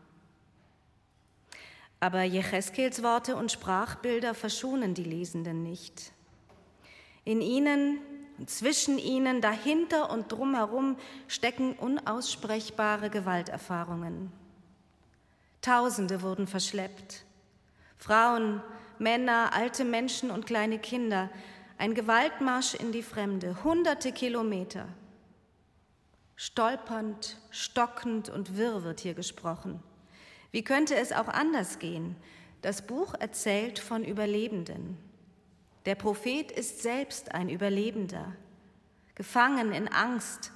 Aber 1.99 2.23
Jecheskels 2.23 3.01
Worte 3.01 3.35
und 3.35 3.51
Sprachbilder 3.51 4.33
verschonen 4.33 4.93
die 4.93 5.03
Lesenden 5.03 5.63
nicht. 5.63 6.11
In 7.23 7.41
ihnen 7.41 7.99
und 8.37 8.49
zwischen 8.49 8.99
ihnen, 8.99 9.41
dahinter 9.41 10.11
und 10.11 10.31
drumherum 10.31 10.97
stecken 11.27 11.73
unaussprechbare 11.73 13.09
Gewalterfahrungen. 13.09 14.31
Tausende 15.61 16.21
wurden 16.21 16.45
verschleppt. 16.45 17.25
Frauen, 17.97 18.61
Männer, 18.99 19.53
alte 19.53 19.83
Menschen 19.83 20.29
und 20.29 20.45
kleine 20.45 20.77
Kinder. 20.77 21.29
Ein 21.79 21.95
Gewaltmarsch 21.95 22.75
in 22.75 22.91
die 22.91 23.01
Fremde, 23.01 23.63
hunderte 23.63 24.11
Kilometer. 24.11 24.87
Stolpernd, 26.35 27.37
stockend 27.49 28.29
und 28.29 28.55
wirr 28.55 28.83
wird 28.83 28.99
hier 28.99 29.15
gesprochen. 29.15 29.81
Wie 30.51 30.63
könnte 30.63 30.95
es 30.95 31.11
auch 31.11 31.27
anders 31.27 31.79
gehen? 31.79 32.15
Das 32.61 32.81
Buch 32.81 33.13
erzählt 33.19 33.79
von 33.79 34.03
Überlebenden. 34.03 34.97
Der 35.85 35.95
Prophet 35.95 36.51
ist 36.51 36.81
selbst 36.81 37.33
ein 37.33 37.49
Überlebender, 37.49 38.33
gefangen 39.15 39.71
in 39.71 39.87
Angst, 39.87 40.51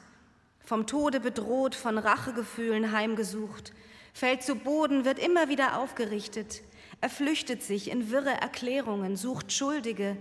vom 0.60 0.88
Tode 0.88 1.20
bedroht, 1.20 1.76
von 1.76 1.98
Rachegefühlen 1.98 2.92
heimgesucht, 2.92 3.74
fällt 4.14 4.44
zu 4.44 4.56
Boden, 4.56 5.06
wird 5.06 5.20
immer 5.20 5.48
wieder 5.48 5.80
aufgerichtet, 5.80 6.62
er 7.02 7.10
flüchtet 7.10 7.64
sich 7.64 7.90
in 7.90 8.12
wirre 8.12 8.30
Erklärungen, 8.30 9.16
sucht 9.16 9.52
Schuldige 9.52 10.18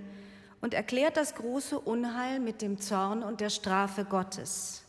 und 0.61 0.75
erklärt 0.75 1.17
das 1.17 1.35
große 1.35 1.79
Unheil 1.79 2.41
mit 2.41 2.63
dem 2.63 2.81
Zorn 2.81 3.23
und 3.23 3.41
der 3.41 3.51
Strafe 3.51 4.05
Gottes. 4.05 4.83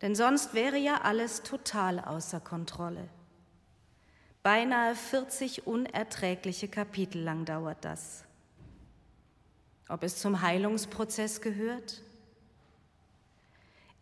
Denn 0.00 0.14
sonst 0.14 0.54
wäre 0.54 0.78
ja 0.78 1.02
alles 1.02 1.42
total 1.42 2.00
außer 2.00 2.40
Kontrolle. 2.40 3.08
Beinahe 4.44 4.94
40 4.94 5.66
unerträgliche 5.66 6.68
Kapitel 6.68 7.22
lang 7.22 7.46
dauert 7.46 7.82
das. 7.82 8.24
Ob 9.88 10.02
es 10.02 10.18
zum 10.18 10.42
Heilungsprozess 10.42 11.40
gehört? 11.40 12.02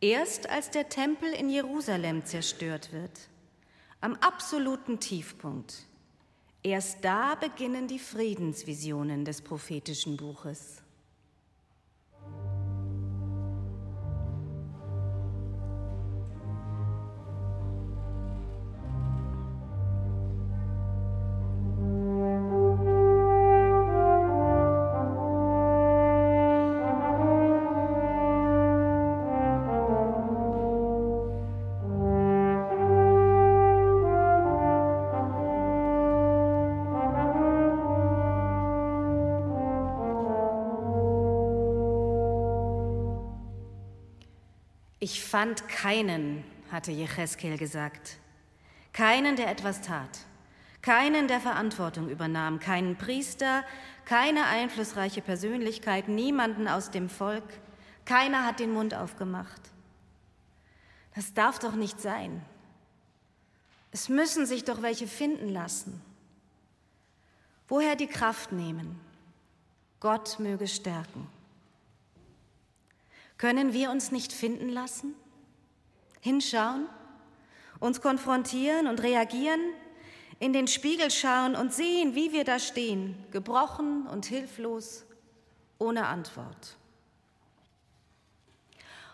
Erst 0.00 0.50
als 0.50 0.70
der 0.70 0.88
Tempel 0.88 1.32
in 1.32 1.48
Jerusalem 1.48 2.24
zerstört 2.24 2.92
wird, 2.92 3.28
am 4.00 4.14
absoluten 4.16 4.98
Tiefpunkt, 4.98 5.84
erst 6.64 7.04
da 7.04 7.36
beginnen 7.36 7.86
die 7.86 8.00
Friedensvisionen 8.00 9.24
des 9.24 9.42
prophetischen 9.42 10.16
Buches. 10.16 10.81
Ich 45.02 45.24
fand 45.24 45.66
keinen, 45.66 46.44
hatte 46.70 46.92
Jecheskel 46.92 47.58
gesagt. 47.58 48.18
Keinen, 48.92 49.34
der 49.34 49.50
etwas 49.50 49.80
tat. 49.80 50.20
Keinen, 50.80 51.26
der 51.26 51.40
Verantwortung 51.40 52.08
übernahm. 52.08 52.60
Keinen 52.60 52.94
Priester, 52.94 53.64
keine 54.04 54.46
einflussreiche 54.46 55.20
Persönlichkeit, 55.20 56.06
niemanden 56.06 56.68
aus 56.68 56.92
dem 56.92 57.08
Volk. 57.08 57.42
Keiner 58.04 58.46
hat 58.46 58.60
den 58.60 58.72
Mund 58.72 58.94
aufgemacht. 58.94 59.60
Das 61.16 61.34
darf 61.34 61.58
doch 61.58 61.74
nicht 61.74 62.00
sein. 62.00 62.40
Es 63.90 64.08
müssen 64.08 64.46
sich 64.46 64.62
doch 64.62 64.82
welche 64.82 65.08
finden 65.08 65.48
lassen. 65.48 66.00
Woher 67.66 67.96
die 67.96 68.06
Kraft 68.06 68.52
nehmen? 68.52 69.00
Gott 69.98 70.38
möge 70.38 70.68
stärken. 70.68 71.26
Können 73.42 73.72
wir 73.72 73.90
uns 73.90 74.12
nicht 74.12 74.32
finden 74.32 74.68
lassen? 74.68 75.16
Hinschauen, 76.20 76.86
uns 77.80 78.00
konfrontieren 78.00 78.86
und 78.86 79.02
reagieren, 79.02 79.58
in 80.38 80.52
den 80.52 80.68
Spiegel 80.68 81.10
schauen 81.10 81.56
und 81.56 81.74
sehen, 81.74 82.14
wie 82.14 82.32
wir 82.32 82.44
da 82.44 82.60
stehen, 82.60 83.16
gebrochen 83.32 84.06
und 84.06 84.26
hilflos, 84.26 85.04
ohne 85.80 86.06
Antwort. 86.06 86.76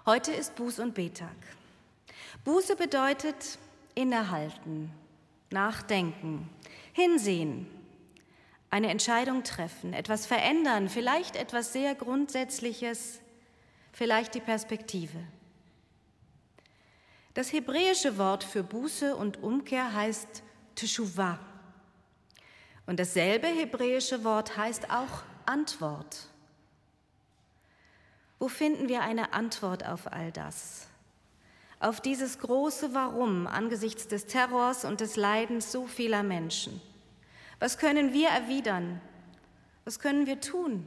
Heute 0.05 0.33
ist 0.33 0.59
Buß- 0.59 0.83
und 0.83 0.95
Betag. 0.95 1.35
Buße 2.45 2.77
bedeutet 2.77 3.59
innehalten, 3.95 4.91
nachdenken, 5.49 6.51
hinsehen, 6.93 7.67
eine 8.69 8.91
Entscheidung 8.91 9.43
treffen, 9.43 9.95
etwas 9.95 10.27
verändern, 10.27 10.91
vielleicht 10.91 11.35
etwas 11.35 11.73
sehr 11.73 11.95
Grundsätzliches, 11.95 13.23
vielleicht 13.93 14.35
die 14.35 14.41
Perspektive. 14.41 15.19
Das 17.35 17.53
hebräische 17.53 18.19
Wort 18.19 18.43
für 18.43 18.63
Buße 18.63 19.15
und 19.15 19.43
Umkehr 19.43 19.95
heißt 19.95 20.43
Teshuvah. 20.75 21.39
Und 22.87 22.99
dasselbe 22.99 23.47
hebräische 23.47 24.25
Wort 24.25 24.57
heißt 24.57 24.91
auch 24.91 25.23
Antwort. 25.47 26.27
Wo 28.39 28.49
finden 28.49 28.89
wir 28.89 29.03
eine 29.03 29.33
Antwort 29.33 29.85
auf 29.87 30.13
all 30.13 30.33
das? 30.33 30.87
Auf 31.81 32.01
dieses 32.01 32.39
große 32.39 32.95
Warum 32.95 33.47
angesichts 33.47 34.09
des 34.09 34.27
Terrors 34.27 34.85
und 34.85 35.01
des 35.01 35.17
Leidens 35.17 35.71
so 35.71 35.87
vieler 35.87 36.23
Menschen? 36.23 36.81
Was 37.61 37.79
können 37.79 38.13
wir 38.13 38.29
erwidern? 38.29 39.01
Was 39.85 39.99
können 39.99 40.27
wir 40.27 40.41
tun? 40.41 40.87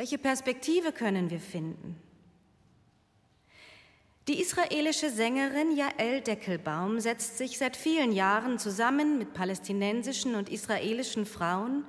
Welche 0.00 0.16
Perspektive 0.16 0.92
können 0.92 1.28
wir 1.28 1.40
finden? 1.40 1.94
Die 4.28 4.40
israelische 4.40 5.10
Sängerin 5.10 5.76
Jael 5.76 6.22
Deckelbaum 6.22 7.00
setzt 7.00 7.36
sich 7.36 7.58
seit 7.58 7.76
vielen 7.76 8.12
Jahren 8.12 8.58
zusammen 8.58 9.18
mit 9.18 9.34
palästinensischen 9.34 10.36
und 10.36 10.48
israelischen 10.48 11.26
Frauen 11.26 11.84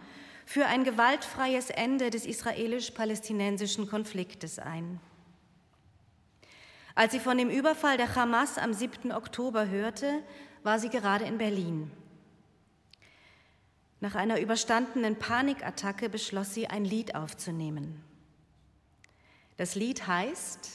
für 0.45 0.65
ein 0.65 0.83
gewaltfreies 0.83 1.69
Ende 1.69 2.09
des 2.09 2.25
israelisch-palästinensischen 2.25 3.87
Konfliktes 3.87 4.59
ein. 4.59 4.99
Als 6.95 7.13
sie 7.13 7.19
von 7.21 7.37
dem 7.37 7.49
Überfall 7.49 7.95
der 7.95 8.13
Hamas 8.13 8.57
am 8.57 8.73
7. 8.73 9.13
Oktober 9.13 9.69
hörte, 9.69 10.21
war 10.63 10.79
sie 10.79 10.89
gerade 10.89 11.23
in 11.23 11.37
Berlin. 11.37 11.89
Nach 14.01 14.15
einer 14.15 14.39
überstandenen 14.39 15.15
Panikattacke 15.15 16.09
beschloss 16.09 16.55
sie, 16.55 16.67
ein 16.67 16.83
Lied 16.83 17.13
aufzunehmen. 17.13 18.03
Das 19.57 19.75
Lied 19.75 20.07
heißt 20.07 20.69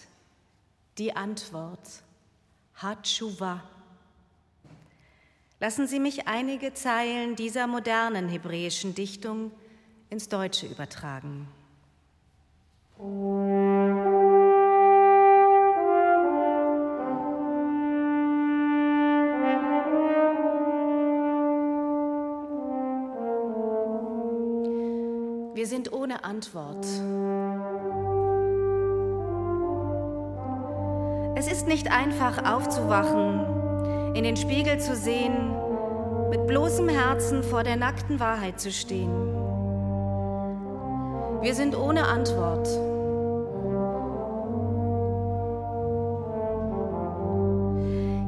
Die 0.96 1.14
Antwort, 1.14 2.04
Hatshuva. 2.76 3.62
Lassen 5.58 5.88
Sie 5.88 5.98
mich 5.98 6.28
einige 6.28 6.72
Zeilen 6.72 7.34
dieser 7.34 7.66
modernen 7.66 8.28
hebräischen 8.28 8.94
Dichtung 8.94 9.50
ins 10.08 10.28
Deutsche 10.28 10.66
übertragen. 10.66 11.48
Wir 25.66 25.70
sind 25.70 25.92
ohne 25.92 26.22
Antwort. 26.22 26.87
Es 31.35 31.50
ist 31.50 31.66
nicht 31.66 31.90
einfach 31.90 32.48
aufzuwachen, 32.48 34.14
in 34.14 34.22
den 34.22 34.37
Spiegel 34.37 34.79
zu 34.79 34.94
sehen, 34.94 35.33
mit 36.31 36.46
bloßem 36.46 36.88
Herzen 36.88 37.42
vor 37.42 37.64
der 37.64 37.75
nackten 37.75 38.21
Wahrheit 38.21 38.60
zu 38.60 38.71
stehen. 38.71 39.10
Wir 41.40 41.56
sind 41.56 41.77
ohne 41.77 42.04
Antwort. 42.06 42.69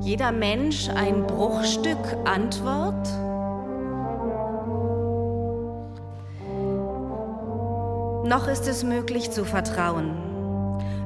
Jeder 0.01 0.33
Mensch 0.33 0.89
ein 0.89 1.25
Bruchstück 1.29 2.05
Antwort? 2.25 3.28
Noch 8.29 8.47
ist 8.47 8.69
es 8.69 8.85
möglich 8.85 9.31
zu 9.31 9.47
vertrauen. 9.47 10.11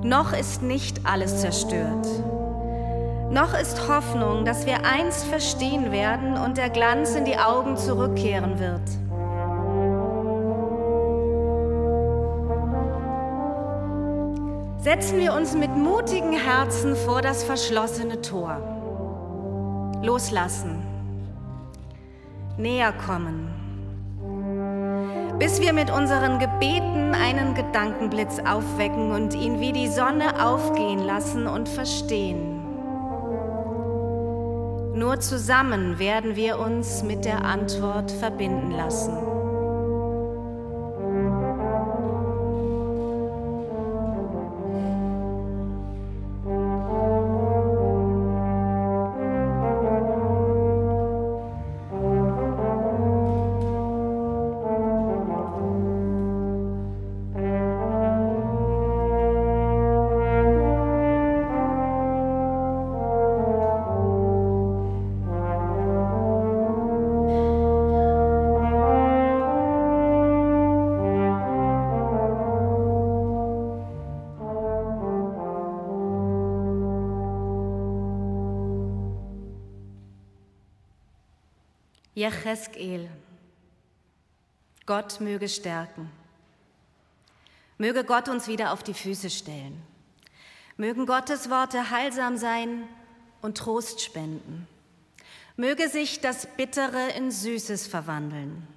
Noch 0.03 0.33
ist 0.33 0.61
nicht 0.61 1.07
alles 1.07 1.41
zerstört. 1.41 2.05
Noch 3.31 3.57
ist 3.57 3.87
Hoffnung, 3.87 4.45
dass 4.45 4.67
wir 4.67 4.85
einst 4.85 5.27
verstehen 5.27 5.93
werden 5.93 6.37
und 6.37 6.57
der 6.57 6.69
Glanz 6.69 7.15
in 7.15 7.25
die 7.25 7.37
Augen 7.37 7.77
zurückkehren 7.77 8.59
wird. 8.59 8.89
Setzen 14.83 15.21
wir 15.21 15.33
uns 15.35 15.55
mit 15.55 15.71
mutigen 15.71 16.33
Herzen 16.33 16.97
vor 16.97 17.23
das 17.23 17.45
verschlossene 17.45 18.21
Tor. 18.21 18.59
Loslassen. 20.03 20.83
Näher 22.59 22.93
kommen 22.93 23.62
bis 25.43 25.61
wir 25.61 25.73
mit 25.73 25.91
unseren 25.91 26.39
Gebeten 26.39 27.17
einen 27.17 27.57
Gedankenblitz 27.57 28.39
aufwecken 28.47 29.11
und 29.11 29.35
ihn 29.35 29.59
wie 29.59 29.73
die 29.73 29.89
Sonne 29.89 30.41
aufgehen 30.41 31.01
lassen 31.01 31.49
und 31.49 31.69
verstehen. 31.69 32.65
Nur 34.95 35.19
zusammen 35.19 35.99
werden 35.99 36.37
wir 36.37 36.61
uns 36.61 37.03
mit 37.03 37.25
der 37.25 37.45
Antwort 37.45 38.13
verbinden 38.13 38.71
lassen. 38.71 39.32
Jecheskel. 82.23 83.11
Gott 84.87 85.21
möge 85.21 85.49
stärken. 85.49 86.09
Möge 87.79 88.05
Gott 88.05 88.29
uns 88.29 88.47
wieder 88.47 88.73
auf 88.73 88.85
die 88.85 88.95
Füße 88.95 89.29
stellen. 89.29 89.83
Mögen 90.77 91.07
Gottes 91.07 91.51
Worte 91.51 91.91
heilsam 91.91 92.37
sein 92.37 92.87
und 93.41 93.59
Trost 93.59 94.03
spenden. 94.03 94.69
Möge 95.57 95.89
sich 95.89 96.21
das 96.21 96.47
Bittere 96.47 97.11
in 97.17 97.33
Süßes 97.33 97.89
verwandeln. 97.89 98.69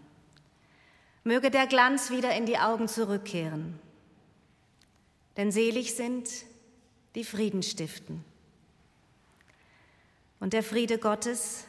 Möge 1.23 1.51
der 1.51 1.67
Glanz 1.67 2.09
wieder 2.09 2.35
in 2.35 2.47
die 2.47 2.57
Augen 2.57 2.87
zurückkehren. 2.87 3.77
Denn 5.37 5.51
selig 5.51 5.93
sind, 5.93 6.27
die 7.13 7.23
Frieden 7.23 7.61
stiften. 7.61 8.25
Und 10.39 10.53
der 10.53 10.63
Friede 10.63 10.97
Gottes, 10.97 11.65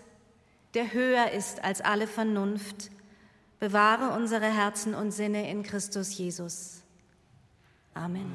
der 0.77 0.93
höher 0.93 1.31
ist 1.31 1.65
als 1.65 1.81
alle 1.81 2.07
Vernunft, 2.07 2.91
bewahre 3.59 4.15
unsere 4.15 4.45
Herzen 4.45 4.95
und 4.95 5.11
Sinne 5.11 5.51
in 5.51 5.63
Christus 5.63 6.19
Jesus. 6.19 6.83
Amen. 7.95 8.31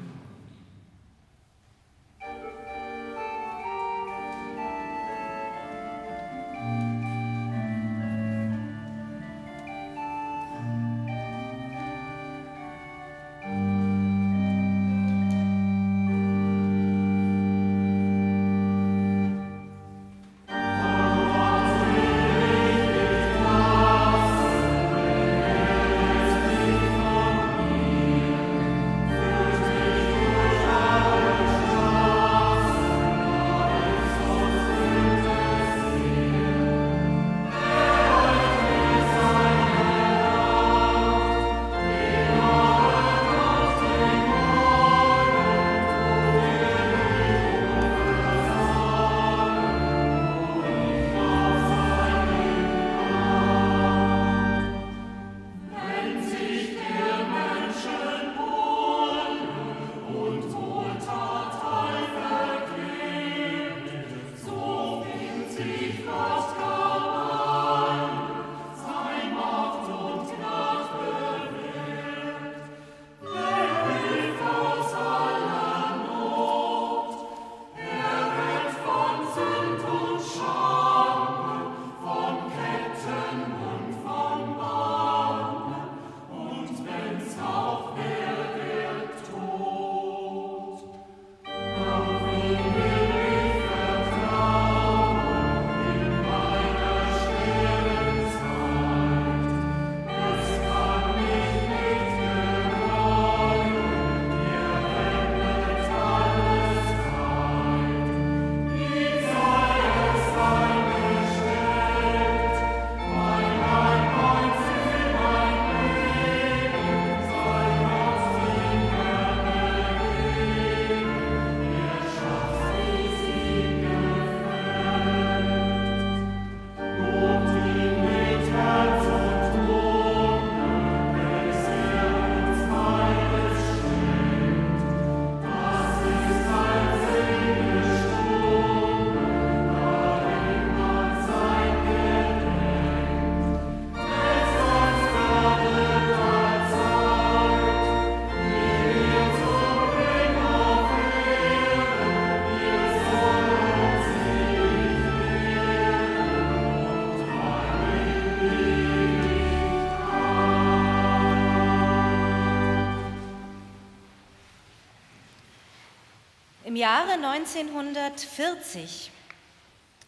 Im 166.72 166.76
Jahre 166.76 167.12
1940 167.22 169.10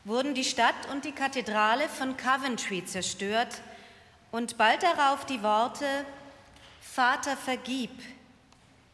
wurden 0.06 0.32
die 0.32 0.44
Stadt 0.44 0.88
und 0.90 1.04
die 1.04 1.12
Kathedrale 1.12 1.90
von 1.90 2.16
Coventry 2.16 2.82
zerstört 2.86 3.60
und 4.32 4.56
bald 4.56 4.82
darauf 4.82 5.26
die 5.26 5.42
Worte 5.42 5.84
Vater 6.80 7.36
vergib 7.36 7.90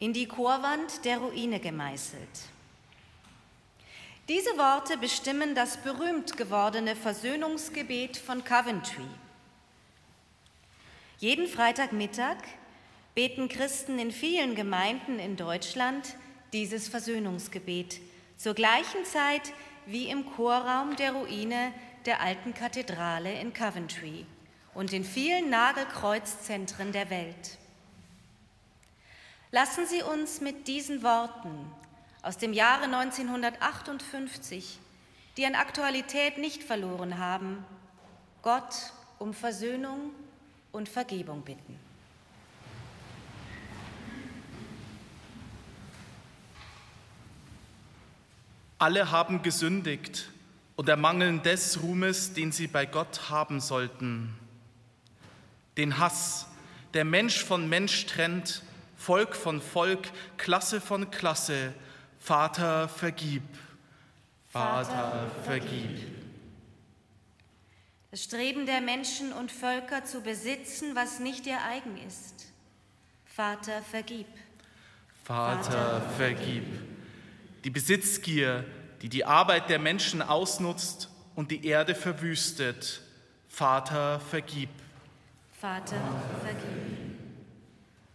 in 0.00 0.12
die 0.12 0.26
Chorwand 0.26 1.04
der 1.04 1.18
Ruine 1.18 1.60
gemeißelt. 1.60 2.40
Diese 4.28 4.50
Worte 4.58 4.98
bestimmen 4.98 5.54
das 5.54 5.76
berühmt 5.76 6.36
gewordene 6.36 6.96
Versöhnungsgebet 6.96 8.16
von 8.16 8.42
Coventry. 8.42 9.06
Jeden 11.18 11.46
Freitagmittag 11.46 12.38
beten 13.14 13.48
Christen 13.48 14.00
in 14.00 14.10
vielen 14.10 14.56
Gemeinden 14.56 15.20
in 15.20 15.36
Deutschland 15.36 16.16
dieses 16.53 16.88
Versöhnungsgebet 16.88 18.01
zur 18.36 18.55
gleichen 18.55 19.05
Zeit 19.05 19.53
wie 19.86 20.09
im 20.09 20.24
Chorraum 20.34 20.96
der 20.96 21.12
Ruine 21.12 21.72
der 22.07 22.20
alten 22.20 22.55
Kathedrale 22.55 23.40
in 23.40 23.53
Coventry 23.53 24.26
und 24.74 24.92
in 24.92 25.05
vielen 25.05 25.51
Nagelkreuzzentren 25.51 26.92
der 26.92 27.11
Welt. 27.11 27.59
Lassen 29.51 29.86
Sie 29.86 30.03
uns 30.03 30.40
mit 30.40 30.68
diesen 30.68 31.03
Worten 31.03 31.72
aus 32.22 32.38
dem 32.38 32.53
Jahre 32.53 32.84
1958, 32.84 34.78
die 35.36 35.46
an 35.46 35.55
Aktualität 35.55 36.38
nicht 36.38 36.62
verloren 36.62 37.18
haben, 37.18 37.64
Gott 38.42 38.92
um 39.18 39.34
Versöhnung 39.34 40.12
und 40.72 40.88
Vergebung 40.88 41.42
bitten. 41.42 41.89
Alle 48.81 49.11
haben 49.11 49.43
gesündigt 49.43 50.31
und 50.74 50.89
ermangeln 50.89 51.43
des 51.43 51.83
Ruhmes, 51.83 52.33
den 52.33 52.51
sie 52.51 52.66
bei 52.66 52.87
Gott 52.87 53.28
haben 53.28 53.61
sollten. 53.61 54.35
Den 55.76 55.99
Hass, 55.99 56.47
der 56.95 57.05
Mensch 57.05 57.45
von 57.45 57.68
Mensch 57.68 58.07
trennt, 58.07 58.62
Volk 58.97 59.37
von 59.37 59.61
Volk, 59.61 60.09
Klasse 60.39 60.81
von 60.81 61.11
Klasse, 61.11 61.74
Vater, 62.20 62.89
vergib. 62.89 63.43
Vater, 64.49 65.31
vergib. 65.45 65.99
Das 68.11 68.24
Streben 68.24 68.64
der 68.64 68.81
Menschen 68.81 69.35
und 69.35 69.53
Völker 69.53 70.07
zu 70.07 70.22
besitzen, 70.22 70.97
was 70.97 71.20
nicht 71.20 71.47
ihr 71.47 71.62
eigen 71.62 71.99
ist. 71.99 72.47
Vater, 73.26 73.83
vergib. 73.83 74.26
Vater, 75.26 76.01
vergib 76.16 76.64
die 77.64 77.70
Besitzgier, 77.70 78.64
die 79.02 79.08
die 79.08 79.24
Arbeit 79.24 79.68
der 79.68 79.78
Menschen 79.78 80.22
ausnutzt 80.22 81.08
und 81.34 81.50
die 81.50 81.66
Erde 81.66 81.94
verwüstet. 81.94 83.02
Vater, 83.48 84.20
vergib. 84.20 84.70
Vater, 85.58 86.00
vergib. 86.42 86.80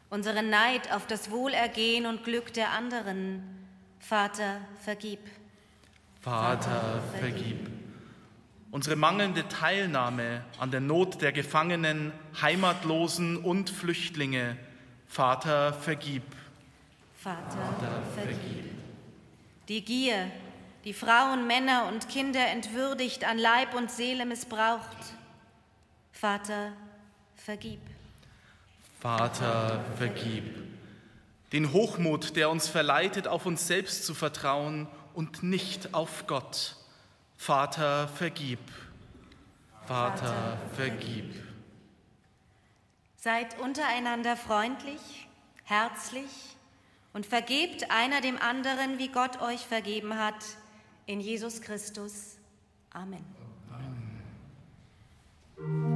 Unseren 0.09 0.49
Neid 0.49 0.91
auf 0.93 1.07
das 1.07 1.31
Wohlergehen 1.31 2.05
und 2.05 2.23
Glück 2.23 2.53
der 2.53 2.71
anderen. 2.71 3.43
Vater, 3.99 4.61
vergib. 4.81 5.19
Vater, 6.21 7.03
vergib. 7.19 7.69
Unsere 8.71 8.95
mangelnde 8.95 9.47
Teilnahme 9.47 10.43
an 10.59 10.71
der 10.71 10.81
Not 10.81 11.21
der 11.21 11.31
Gefangenen, 11.31 12.11
Heimatlosen 12.41 13.37
und 13.37 13.69
Flüchtlinge. 13.69 14.57
Vater, 15.07 15.73
vergib. 15.73 16.23
Vater, 17.15 17.57
Vater 17.57 18.03
vergib 18.15 18.84
die 19.68 19.84
Gier, 19.84 20.32
die 20.84 20.93
Frauen, 20.93 21.47
Männer 21.47 21.88
und 21.88 22.09
Kinder 22.09 22.47
entwürdigt, 22.47 23.26
an 23.26 23.38
Leib 23.38 23.74
und 23.74 23.89
Seele 23.89 24.26
missbraucht. 24.26 24.97
Vater, 26.11 26.74
vergib. 27.36 27.80
Vater, 28.99 29.84
vergib. 29.97 30.43
Den 31.51 31.74
Hochmut, 31.74 32.36
der 32.36 32.49
uns 32.49 32.68
verleitet, 32.68 33.28
auf 33.28 33.45
uns 33.45 33.68
selbst 33.68 34.05
zu 34.05 34.13
vertrauen 34.13 34.88
und 35.13 35.43
nicht 35.43 35.93
auf 35.93 36.28
Gott. 36.28 36.76
Vater, 37.38 38.07
vergib. 38.07 38.59
Vater, 39.86 40.57
vergib. 40.76 41.36
Seid 43.16 43.59
untereinander 43.59 44.36
freundlich, 44.36 45.28
herzlich, 45.63 46.54
und 47.16 47.26
vergebt 47.26 47.89
einer 47.91 48.20
dem 48.20 48.38
anderen, 48.38 48.99
wie 48.99 49.07
Gott 49.07 49.41
euch 49.41 49.61
vergeben 49.61 50.18
hat, 50.18 50.36
in 51.05 51.22
Jesus 51.22 51.61
Christus. 51.61 52.36
Amen. 52.91 53.24
Amen. 55.57 55.94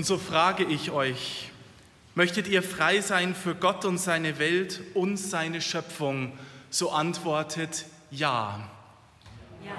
Und 0.00 0.06
so 0.06 0.16
frage 0.16 0.64
ich 0.64 0.92
euch, 0.92 1.50
möchtet 2.14 2.48
ihr 2.48 2.62
frei 2.62 3.02
sein 3.02 3.34
für 3.34 3.54
Gott 3.54 3.84
und 3.84 3.98
seine 3.98 4.38
Welt 4.38 4.80
und 4.94 5.18
seine 5.18 5.60
Schöpfung? 5.60 6.32
So 6.70 6.90
antwortet 6.90 7.84
ja. 8.10 8.66
ja. 9.62 9.72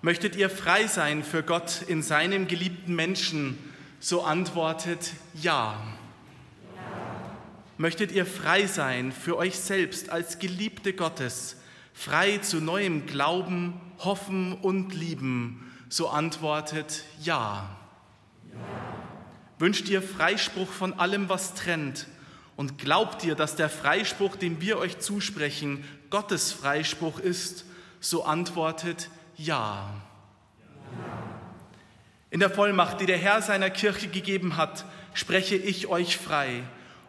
Möchtet 0.00 0.34
ihr 0.34 0.48
frei 0.48 0.86
sein 0.86 1.22
für 1.22 1.42
Gott 1.42 1.82
in 1.88 2.02
seinem 2.02 2.48
geliebten 2.48 2.94
Menschen? 2.94 3.58
So 4.00 4.22
antwortet 4.22 5.12
ja. 5.34 5.74
ja. 5.74 6.82
Möchtet 7.76 8.12
ihr 8.12 8.24
frei 8.24 8.66
sein 8.66 9.12
für 9.12 9.36
euch 9.36 9.58
selbst 9.58 10.08
als 10.08 10.38
Geliebte 10.38 10.94
Gottes, 10.94 11.58
frei 11.92 12.38
zu 12.38 12.62
neuem 12.62 13.04
Glauben, 13.04 13.78
Hoffen 13.98 14.54
und 14.54 14.94
Lieben? 14.94 15.70
So 15.90 16.08
antwortet 16.08 17.04
ja. 17.20 17.78
Wünscht 19.58 19.88
ihr 19.88 20.02
Freispruch 20.02 20.68
von 20.68 20.94
allem, 20.94 21.28
was 21.28 21.54
trennt? 21.54 22.06
Und 22.56 22.78
glaubt 22.78 23.24
ihr, 23.24 23.34
dass 23.34 23.56
der 23.56 23.68
Freispruch, 23.68 24.36
den 24.36 24.60
wir 24.60 24.78
euch 24.78 24.98
zusprechen, 24.98 25.84
Gottes 26.10 26.52
Freispruch 26.52 27.18
ist? 27.18 27.64
So 28.00 28.24
antwortet 28.24 29.10
ja. 29.36 29.90
In 32.30 32.40
der 32.40 32.50
Vollmacht, 32.50 33.00
die 33.00 33.06
der 33.06 33.18
Herr 33.18 33.42
seiner 33.42 33.70
Kirche 33.70 34.08
gegeben 34.08 34.56
hat, 34.56 34.84
spreche 35.14 35.56
ich 35.56 35.86
euch 35.86 36.16
frei. 36.16 36.62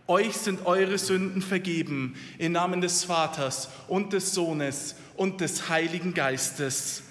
Euch 0.07 0.33
sind 0.37 0.65
eure 0.65 0.97
Sünden 0.97 1.43
vergeben 1.43 2.15
im 2.39 2.53
Namen 2.53 2.81
des 2.81 3.03
Vaters 3.03 3.69
und 3.87 4.13
des 4.13 4.33
Sohnes 4.33 4.95
und 5.15 5.41
des 5.41 5.69
Heiligen 5.69 6.15
Geistes. 6.15 7.03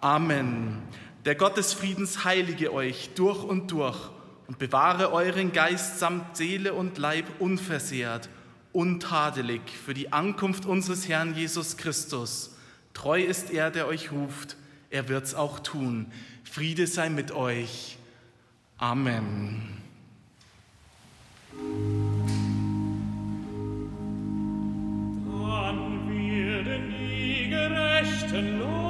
Amen. 0.00 0.80
Der 1.26 1.34
Gott 1.34 1.58
des 1.58 1.74
Friedens 1.74 2.24
heilige 2.24 2.72
euch 2.72 3.10
durch 3.14 3.42
und 3.42 3.70
durch 3.72 4.10
und 4.50 4.58
bewahre 4.58 5.12
euren 5.12 5.52
Geist 5.52 6.00
samt 6.00 6.36
Seele 6.36 6.74
und 6.74 6.98
Leib 6.98 7.24
unversehrt, 7.38 8.28
untadelig 8.72 9.60
für 9.70 9.94
die 9.94 10.12
Ankunft 10.12 10.66
unseres 10.66 11.08
Herrn 11.08 11.36
Jesus 11.36 11.76
Christus. 11.76 12.56
Treu 12.92 13.22
ist 13.22 13.52
er, 13.52 13.70
der 13.70 13.86
euch 13.86 14.10
ruft, 14.10 14.56
er 14.90 15.08
wird's 15.08 15.36
auch 15.36 15.60
tun. 15.60 16.10
Friede 16.42 16.88
sei 16.88 17.10
mit 17.10 17.30
euch. 17.30 17.96
Amen. 18.76 19.68
Dann 25.26 26.08
werden 26.08 26.92
die 26.98 27.50
Gerechten 27.50 28.58
leuchten 28.58 28.89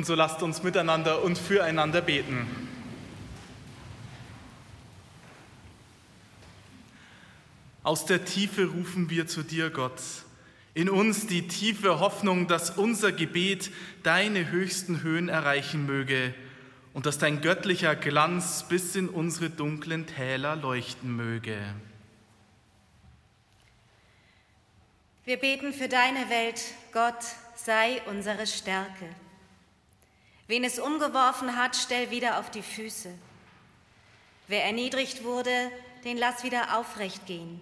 Und 0.00 0.06
so 0.06 0.14
lasst 0.14 0.42
uns 0.42 0.62
miteinander 0.62 1.22
und 1.22 1.36
füreinander 1.36 2.00
beten. 2.00 2.46
Aus 7.82 8.06
der 8.06 8.24
Tiefe 8.24 8.64
rufen 8.64 9.10
wir 9.10 9.26
zu 9.26 9.42
dir, 9.42 9.68
Gott. 9.68 10.00
In 10.72 10.88
uns 10.88 11.26
die 11.26 11.48
tiefe 11.48 12.00
Hoffnung, 12.00 12.48
dass 12.48 12.78
unser 12.78 13.12
Gebet 13.12 13.70
deine 14.02 14.50
höchsten 14.50 15.02
Höhen 15.02 15.28
erreichen 15.28 15.84
möge 15.84 16.32
und 16.94 17.04
dass 17.04 17.18
dein 17.18 17.42
göttlicher 17.42 17.94
Glanz 17.94 18.64
bis 18.70 18.96
in 18.96 19.06
unsere 19.06 19.50
dunklen 19.50 20.06
Täler 20.06 20.56
leuchten 20.56 21.14
möge. 21.14 21.58
Wir 25.26 25.36
beten 25.36 25.74
für 25.74 25.88
deine 25.88 26.30
Welt, 26.30 26.62
Gott 26.90 27.22
sei 27.54 28.00
unsere 28.06 28.46
Stärke. 28.46 29.04
Wen 30.50 30.64
es 30.64 30.80
umgeworfen 30.80 31.54
hat, 31.54 31.76
stell 31.76 32.10
wieder 32.10 32.40
auf 32.40 32.50
die 32.50 32.62
Füße. 32.62 33.16
Wer 34.48 34.64
erniedrigt 34.64 35.22
wurde, 35.22 35.70
den 36.02 36.16
lass 36.16 36.42
wieder 36.42 36.76
aufrecht 36.76 37.24
gehen. 37.24 37.60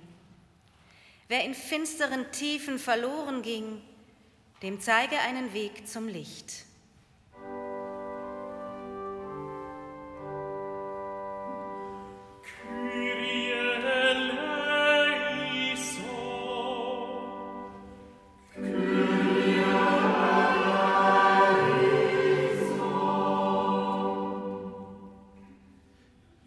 Wer 1.28 1.44
in 1.44 1.52
finsteren 1.52 2.32
Tiefen 2.32 2.78
verloren 2.78 3.42
ging, 3.42 3.82
dem 4.62 4.80
zeige 4.80 5.18
einen 5.18 5.52
Weg 5.52 5.86
zum 5.86 6.08
Licht. 6.08 6.64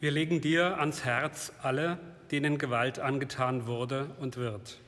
Wir 0.02 0.10
legen 0.10 0.42
dir 0.42 0.80
ans 0.80 1.06
Herz 1.06 1.54
alle, 1.62 2.00
denen 2.32 2.58
Gewalt 2.58 2.98
angetan 2.98 3.68
wurde 3.68 4.10
und 4.20 4.36
wird, 4.36 4.80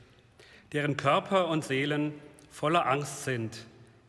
deren 0.72 0.96
Körper 0.96 1.46
und 1.46 1.62
Seelen 1.62 2.12
voller 2.50 2.86
Angst 2.86 3.22
sind, 3.22 3.64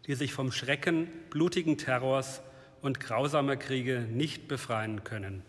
die 0.07 0.15
sich 0.15 0.33
vom 0.33 0.51
Schrecken 0.51 1.07
blutigen 1.29 1.77
Terrors 1.77 2.41
und 2.81 2.99
grausamer 2.99 3.55
Kriege 3.55 3.99
nicht 3.99 4.47
befreien 4.47 5.03
können. 5.03 5.43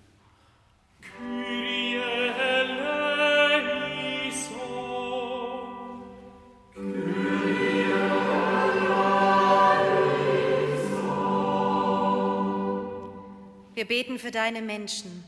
Wir 13.75 13.85
beten 13.87 14.19
für 14.19 14.31
deine 14.31 14.61
Menschen, 14.61 15.25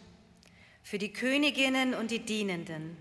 für 0.89 0.97
die 0.97 1.13
Königinnen 1.13 1.93
und 1.93 2.11
die 2.11 2.21
Dienenden. 2.21 2.97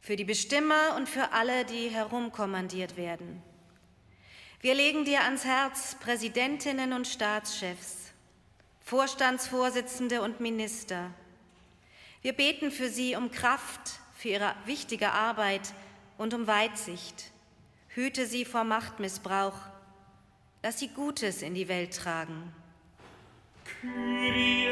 für 0.00 0.16
die 0.16 0.24
Bestimmer 0.24 0.96
und 0.96 1.06
für 1.06 1.32
alle, 1.32 1.66
die 1.66 1.90
herumkommandiert 1.90 2.96
werden. 2.96 3.42
Wir 4.62 4.74
legen 4.74 5.04
dir 5.04 5.20
ans 5.24 5.44
Herz 5.44 5.96
Präsidentinnen 6.00 6.94
und 6.94 7.06
Staatschefs, 7.06 8.14
Vorstandsvorsitzende 8.80 10.22
und 10.22 10.40
Minister. 10.40 11.10
Wir 12.22 12.32
beten 12.32 12.70
für 12.70 12.88
sie 12.88 13.16
um 13.16 13.30
Kraft 13.30 14.00
für 14.16 14.28
ihre 14.28 14.54
wichtige 14.64 15.10
Arbeit 15.10 15.74
und 16.16 16.32
um 16.32 16.46
Weitsicht. 16.46 17.32
Hüte 17.88 18.26
sie 18.26 18.46
vor 18.46 18.64
Machtmissbrauch. 18.64 19.58
Lass 20.62 20.78
sie 20.78 20.88
Gutes 20.88 21.42
in 21.42 21.52
die 21.52 21.68
Welt 21.68 21.94
tragen. 21.94 22.50
Kyrie 23.82 24.68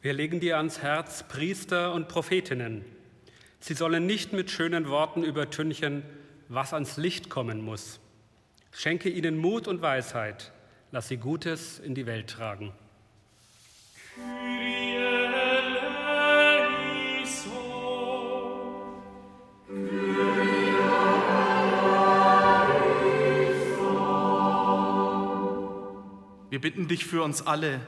Wir 0.00 0.12
legen 0.12 0.38
dir 0.38 0.58
ans 0.58 0.80
Herz 0.80 1.24
Priester 1.24 1.92
und 1.92 2.06
Prophetinnen. 2.06 2.84
Sie 3.58 3.74
sollen 3.74 4.06
nicht 4.06 4.32
mit 4.32 4.48
schönen 4.48 4.88
Worten 4.88 5.24
übertünchen, 5.24 6.04
was 6.48 6.72
ans 6.72 6.98
Licht 6.98 7.28
kommen 7.28 7.60
muss. 7.60 7.98
Schenke 8.70 9.08
ihnen 9.08 9.38
Mut 9.38 9.66
und 9.66 9.82
Weisheit. 9.82 10.52
Lass 10.92 11.08
sie 11.08 11.16
Gutes 11.16 11.80
in 11.80 11.96
die 11.96 12.06
Welt 12.06 12.30
tragen. 12.30 12.72
Wir 26.50 26.60
bitten 26.60 26.86
dich 26.86 27.04
für 27.04 27.24
uns 27.24 27.44
alle, 27.44 27.80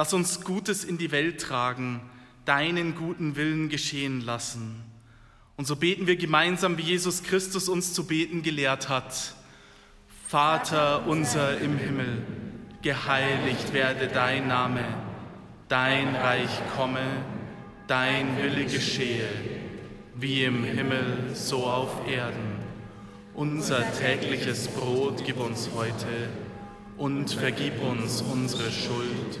Lass 0.00 0.14
uns 0.14 0.40
Gutes 0.40 0.82
in 0.82 0.96
die 0.96 1.10
Welt 1.10 1.42
tragen, 1.42 2.00
deinen 2.46 2.94
guten 2.94 3.36
Willen 3.36 3.68
geschehen 3.68 4.22
lassen. 4.22 4.82
Und 5.58 5.66
so 5.66 5.76
beten 5.76 6.06
wir 6.06 6.16
gemeinsam, 6.16 6.78
wie 6.78 6.84
Jesus 6.84 7.22
Christus 7.22 7.68
uns 7.68 7.92
zu 7.92 8.06
beten 8.06 8.40
gelehrt 8.42 8.88
hat. 8.88 9.34
Vater 10.26 11.06
unser 11.06 11.60
im 11.60 11.76
Himmel, 11.76 12.22
geheiligt 12.80 13.74
werde 13.74 14.08
dein 14.08 14.48
Name, 14.48 14.82
dein 15.68 16.16
Reich 16.16 16.62
komme, 16.74 17.04
dein 17.86 18.38
Wille 18.38 18.64
geschehe, 18.64 19.28
wie 20.14 20.44
im 20.44 20.64
Himmel 20.64 21.34
so 21.34 21.66
auf 21.66 22.08
Erden. 22.08 22.56
Unser 23.34 23.84
tägliches 23.98 24.66
Brot 24.68 25.24
gib 25.26 25.38
uns 25.38 25.68
heute 25.74 26.30
und 26.96 27.30
vergib 27.30 27.82
uns 27.82 28.22
unsere 28.22 28.70
Schuld 28.70 29.40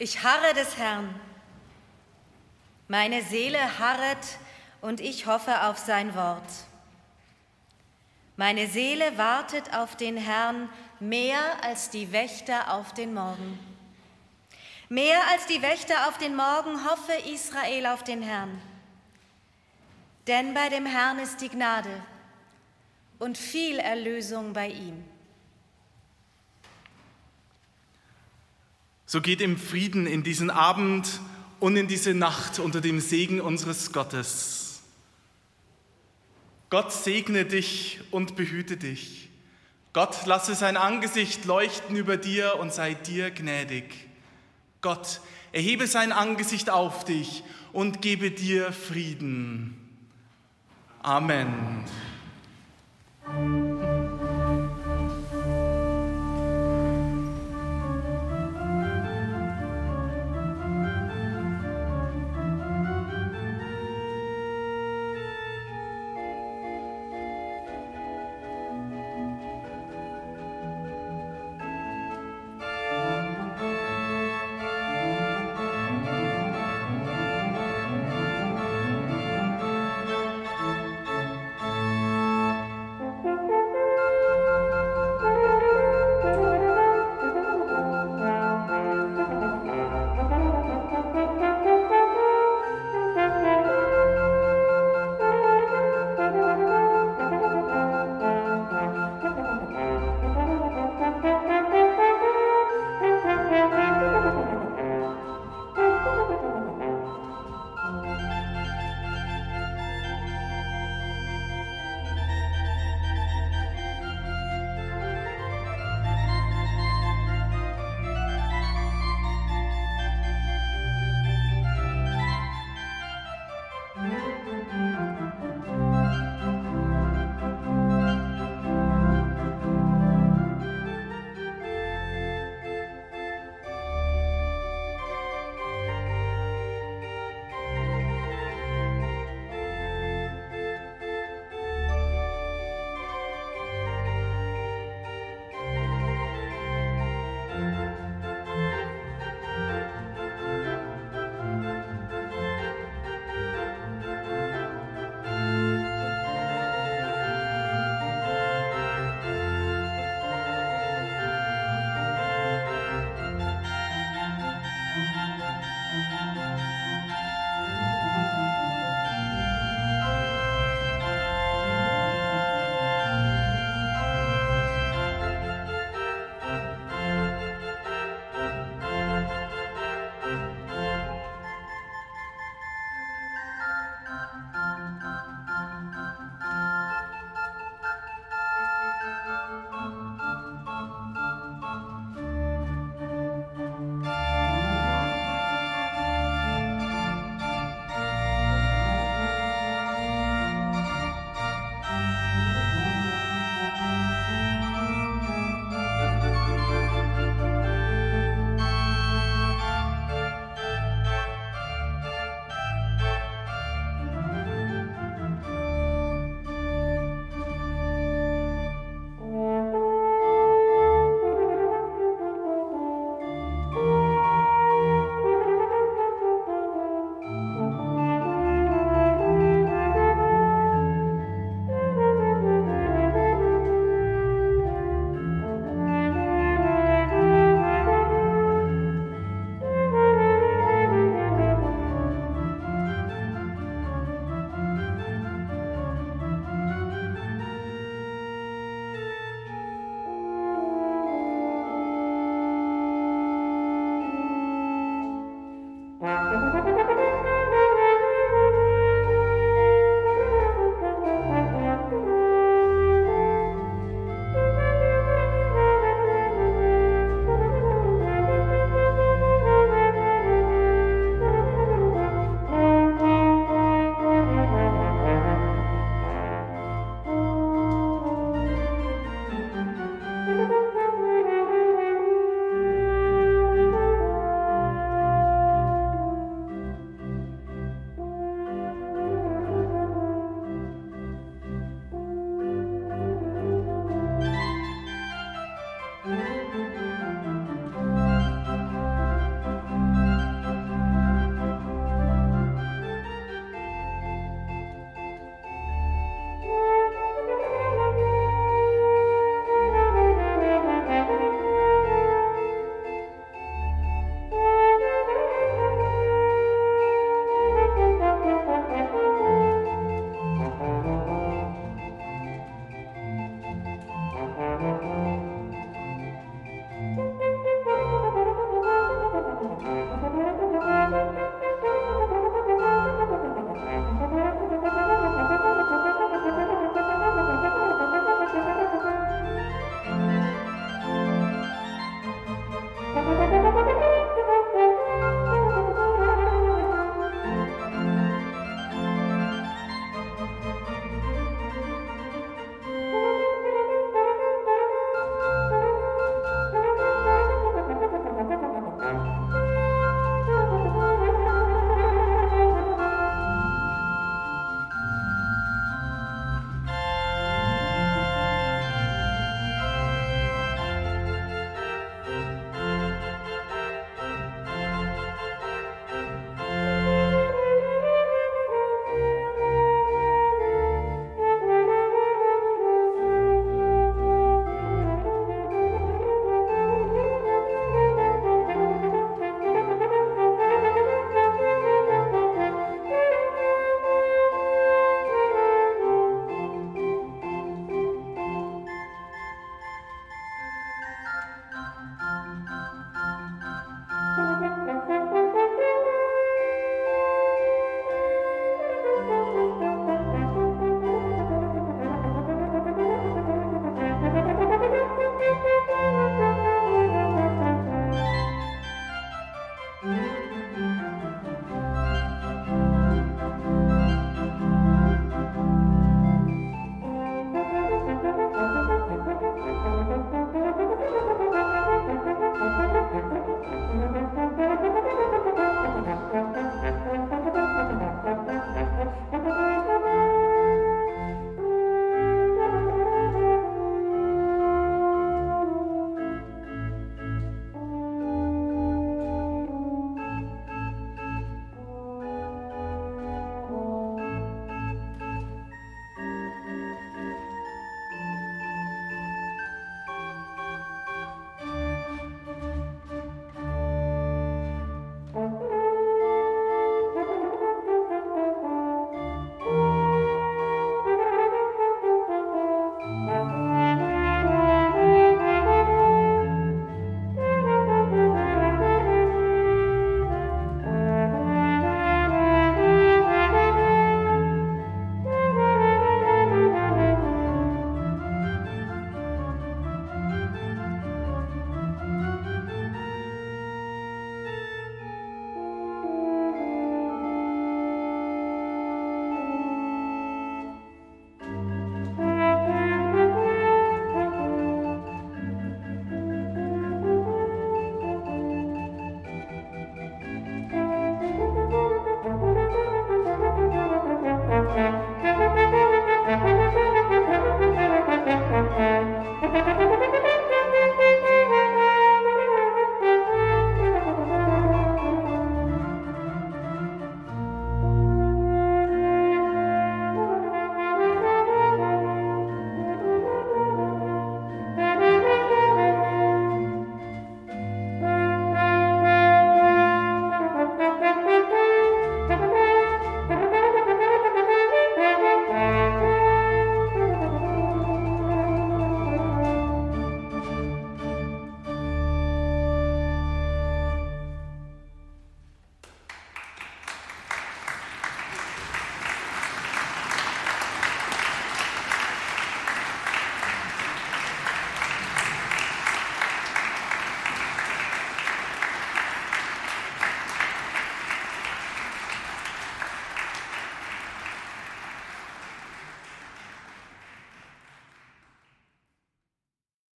Ich 0.00 0.22
harre 0.22 0.54
des 0.54 0.76
Herrn. 0.76 1.12
Meine 2.86 3.20
Seele 3.22 3.80
harret 3.80 4.38
und 4.80 5.00
ich 5.00 5.26
hoffe 5.26 5.64
auf 5.64 5.76
sein 5.76 6.14
Wort. 6.14 6.48
Meine 8.36 8.68
Seele 8.68 9.18
wartet 9.18 9.74
auf 9.74 9.96
den 9.96 10.16
Herrn 10.16 10.68
mehr 11.00 11.64
als 11.64 11.90
die 11.90 12.12
Wächter 12.12 12.72
auf 12.74 12.94
den 12.94 13.12
Morgen. 13.12 13.58
Mehr 14.88 15.20
als 15.32 15.46
die 15.46 15.60
Wächter 15.62 16.08
auf 16.08 16.16
den 16.16 16.36
Morgen 16.36 16.88
hoffe 16.88 17.14
Israel 17.28 17.86
auf 17.86 18.04
den 18.04 18.22
Herrn. 18.22 18.62
Denn 20.28 20.54
bei 20.54 20.68
dem 20.68 20.86
Herrn 20.86 21.18
ist 21.18 21.40
die 21.40 21.48
Gnade 21.48 22.02
und 23.18 23.36
viel 23.36 23.80
Erlösung 23.80 24.52
bei 24.52 24.68
ihm. 24.68 25.04
So 29.10 29.22
geht 29.22 29.40
im 29.40 29.56
Frieden 29.56 30.06
in 30.06 30.22
diesen 30.22 30.50
Abend 30.50 31.08
und 31.60 31.76
in 31.76 31.88
diese 31.88 32.12
Nacht 32.12 32.58
unter 32.58 32.82
dem 32.82 33.00
Segen 33.00 33.40
unseres 33.40 33.90
Gottes. 33.94 34.82
Gott 36.68 36.92
segne 36.92 37.46
dich 37.46 38.00
und 38.10 38.36
behüte 38.36 38.76
dich. 38.76 39.30
Gott 39.94 40.26
lasse 40.26 40.54
sein 40.54 40.76
Angesicht 40.76 41.46
leuchten 41.46 41.96
über 41.96 42.18
dir 42.18 42.58
und 42.60 42.70
sei 42.70 42.92
dir 42.92 43.30
gnädig. 43.30 43.94
Gott 44.82 45.22
erhebe 45.52 45.86
sein 45.86 46.12
Angesicht 46.12 46.68
auf 46.68 47.06
dich 47.06 47.42
und 47.72 48.02
gebe 48.02 48.30
dir 48.30 48.74
Frieden. 48.74 49.74
Amen. 51.02 51.86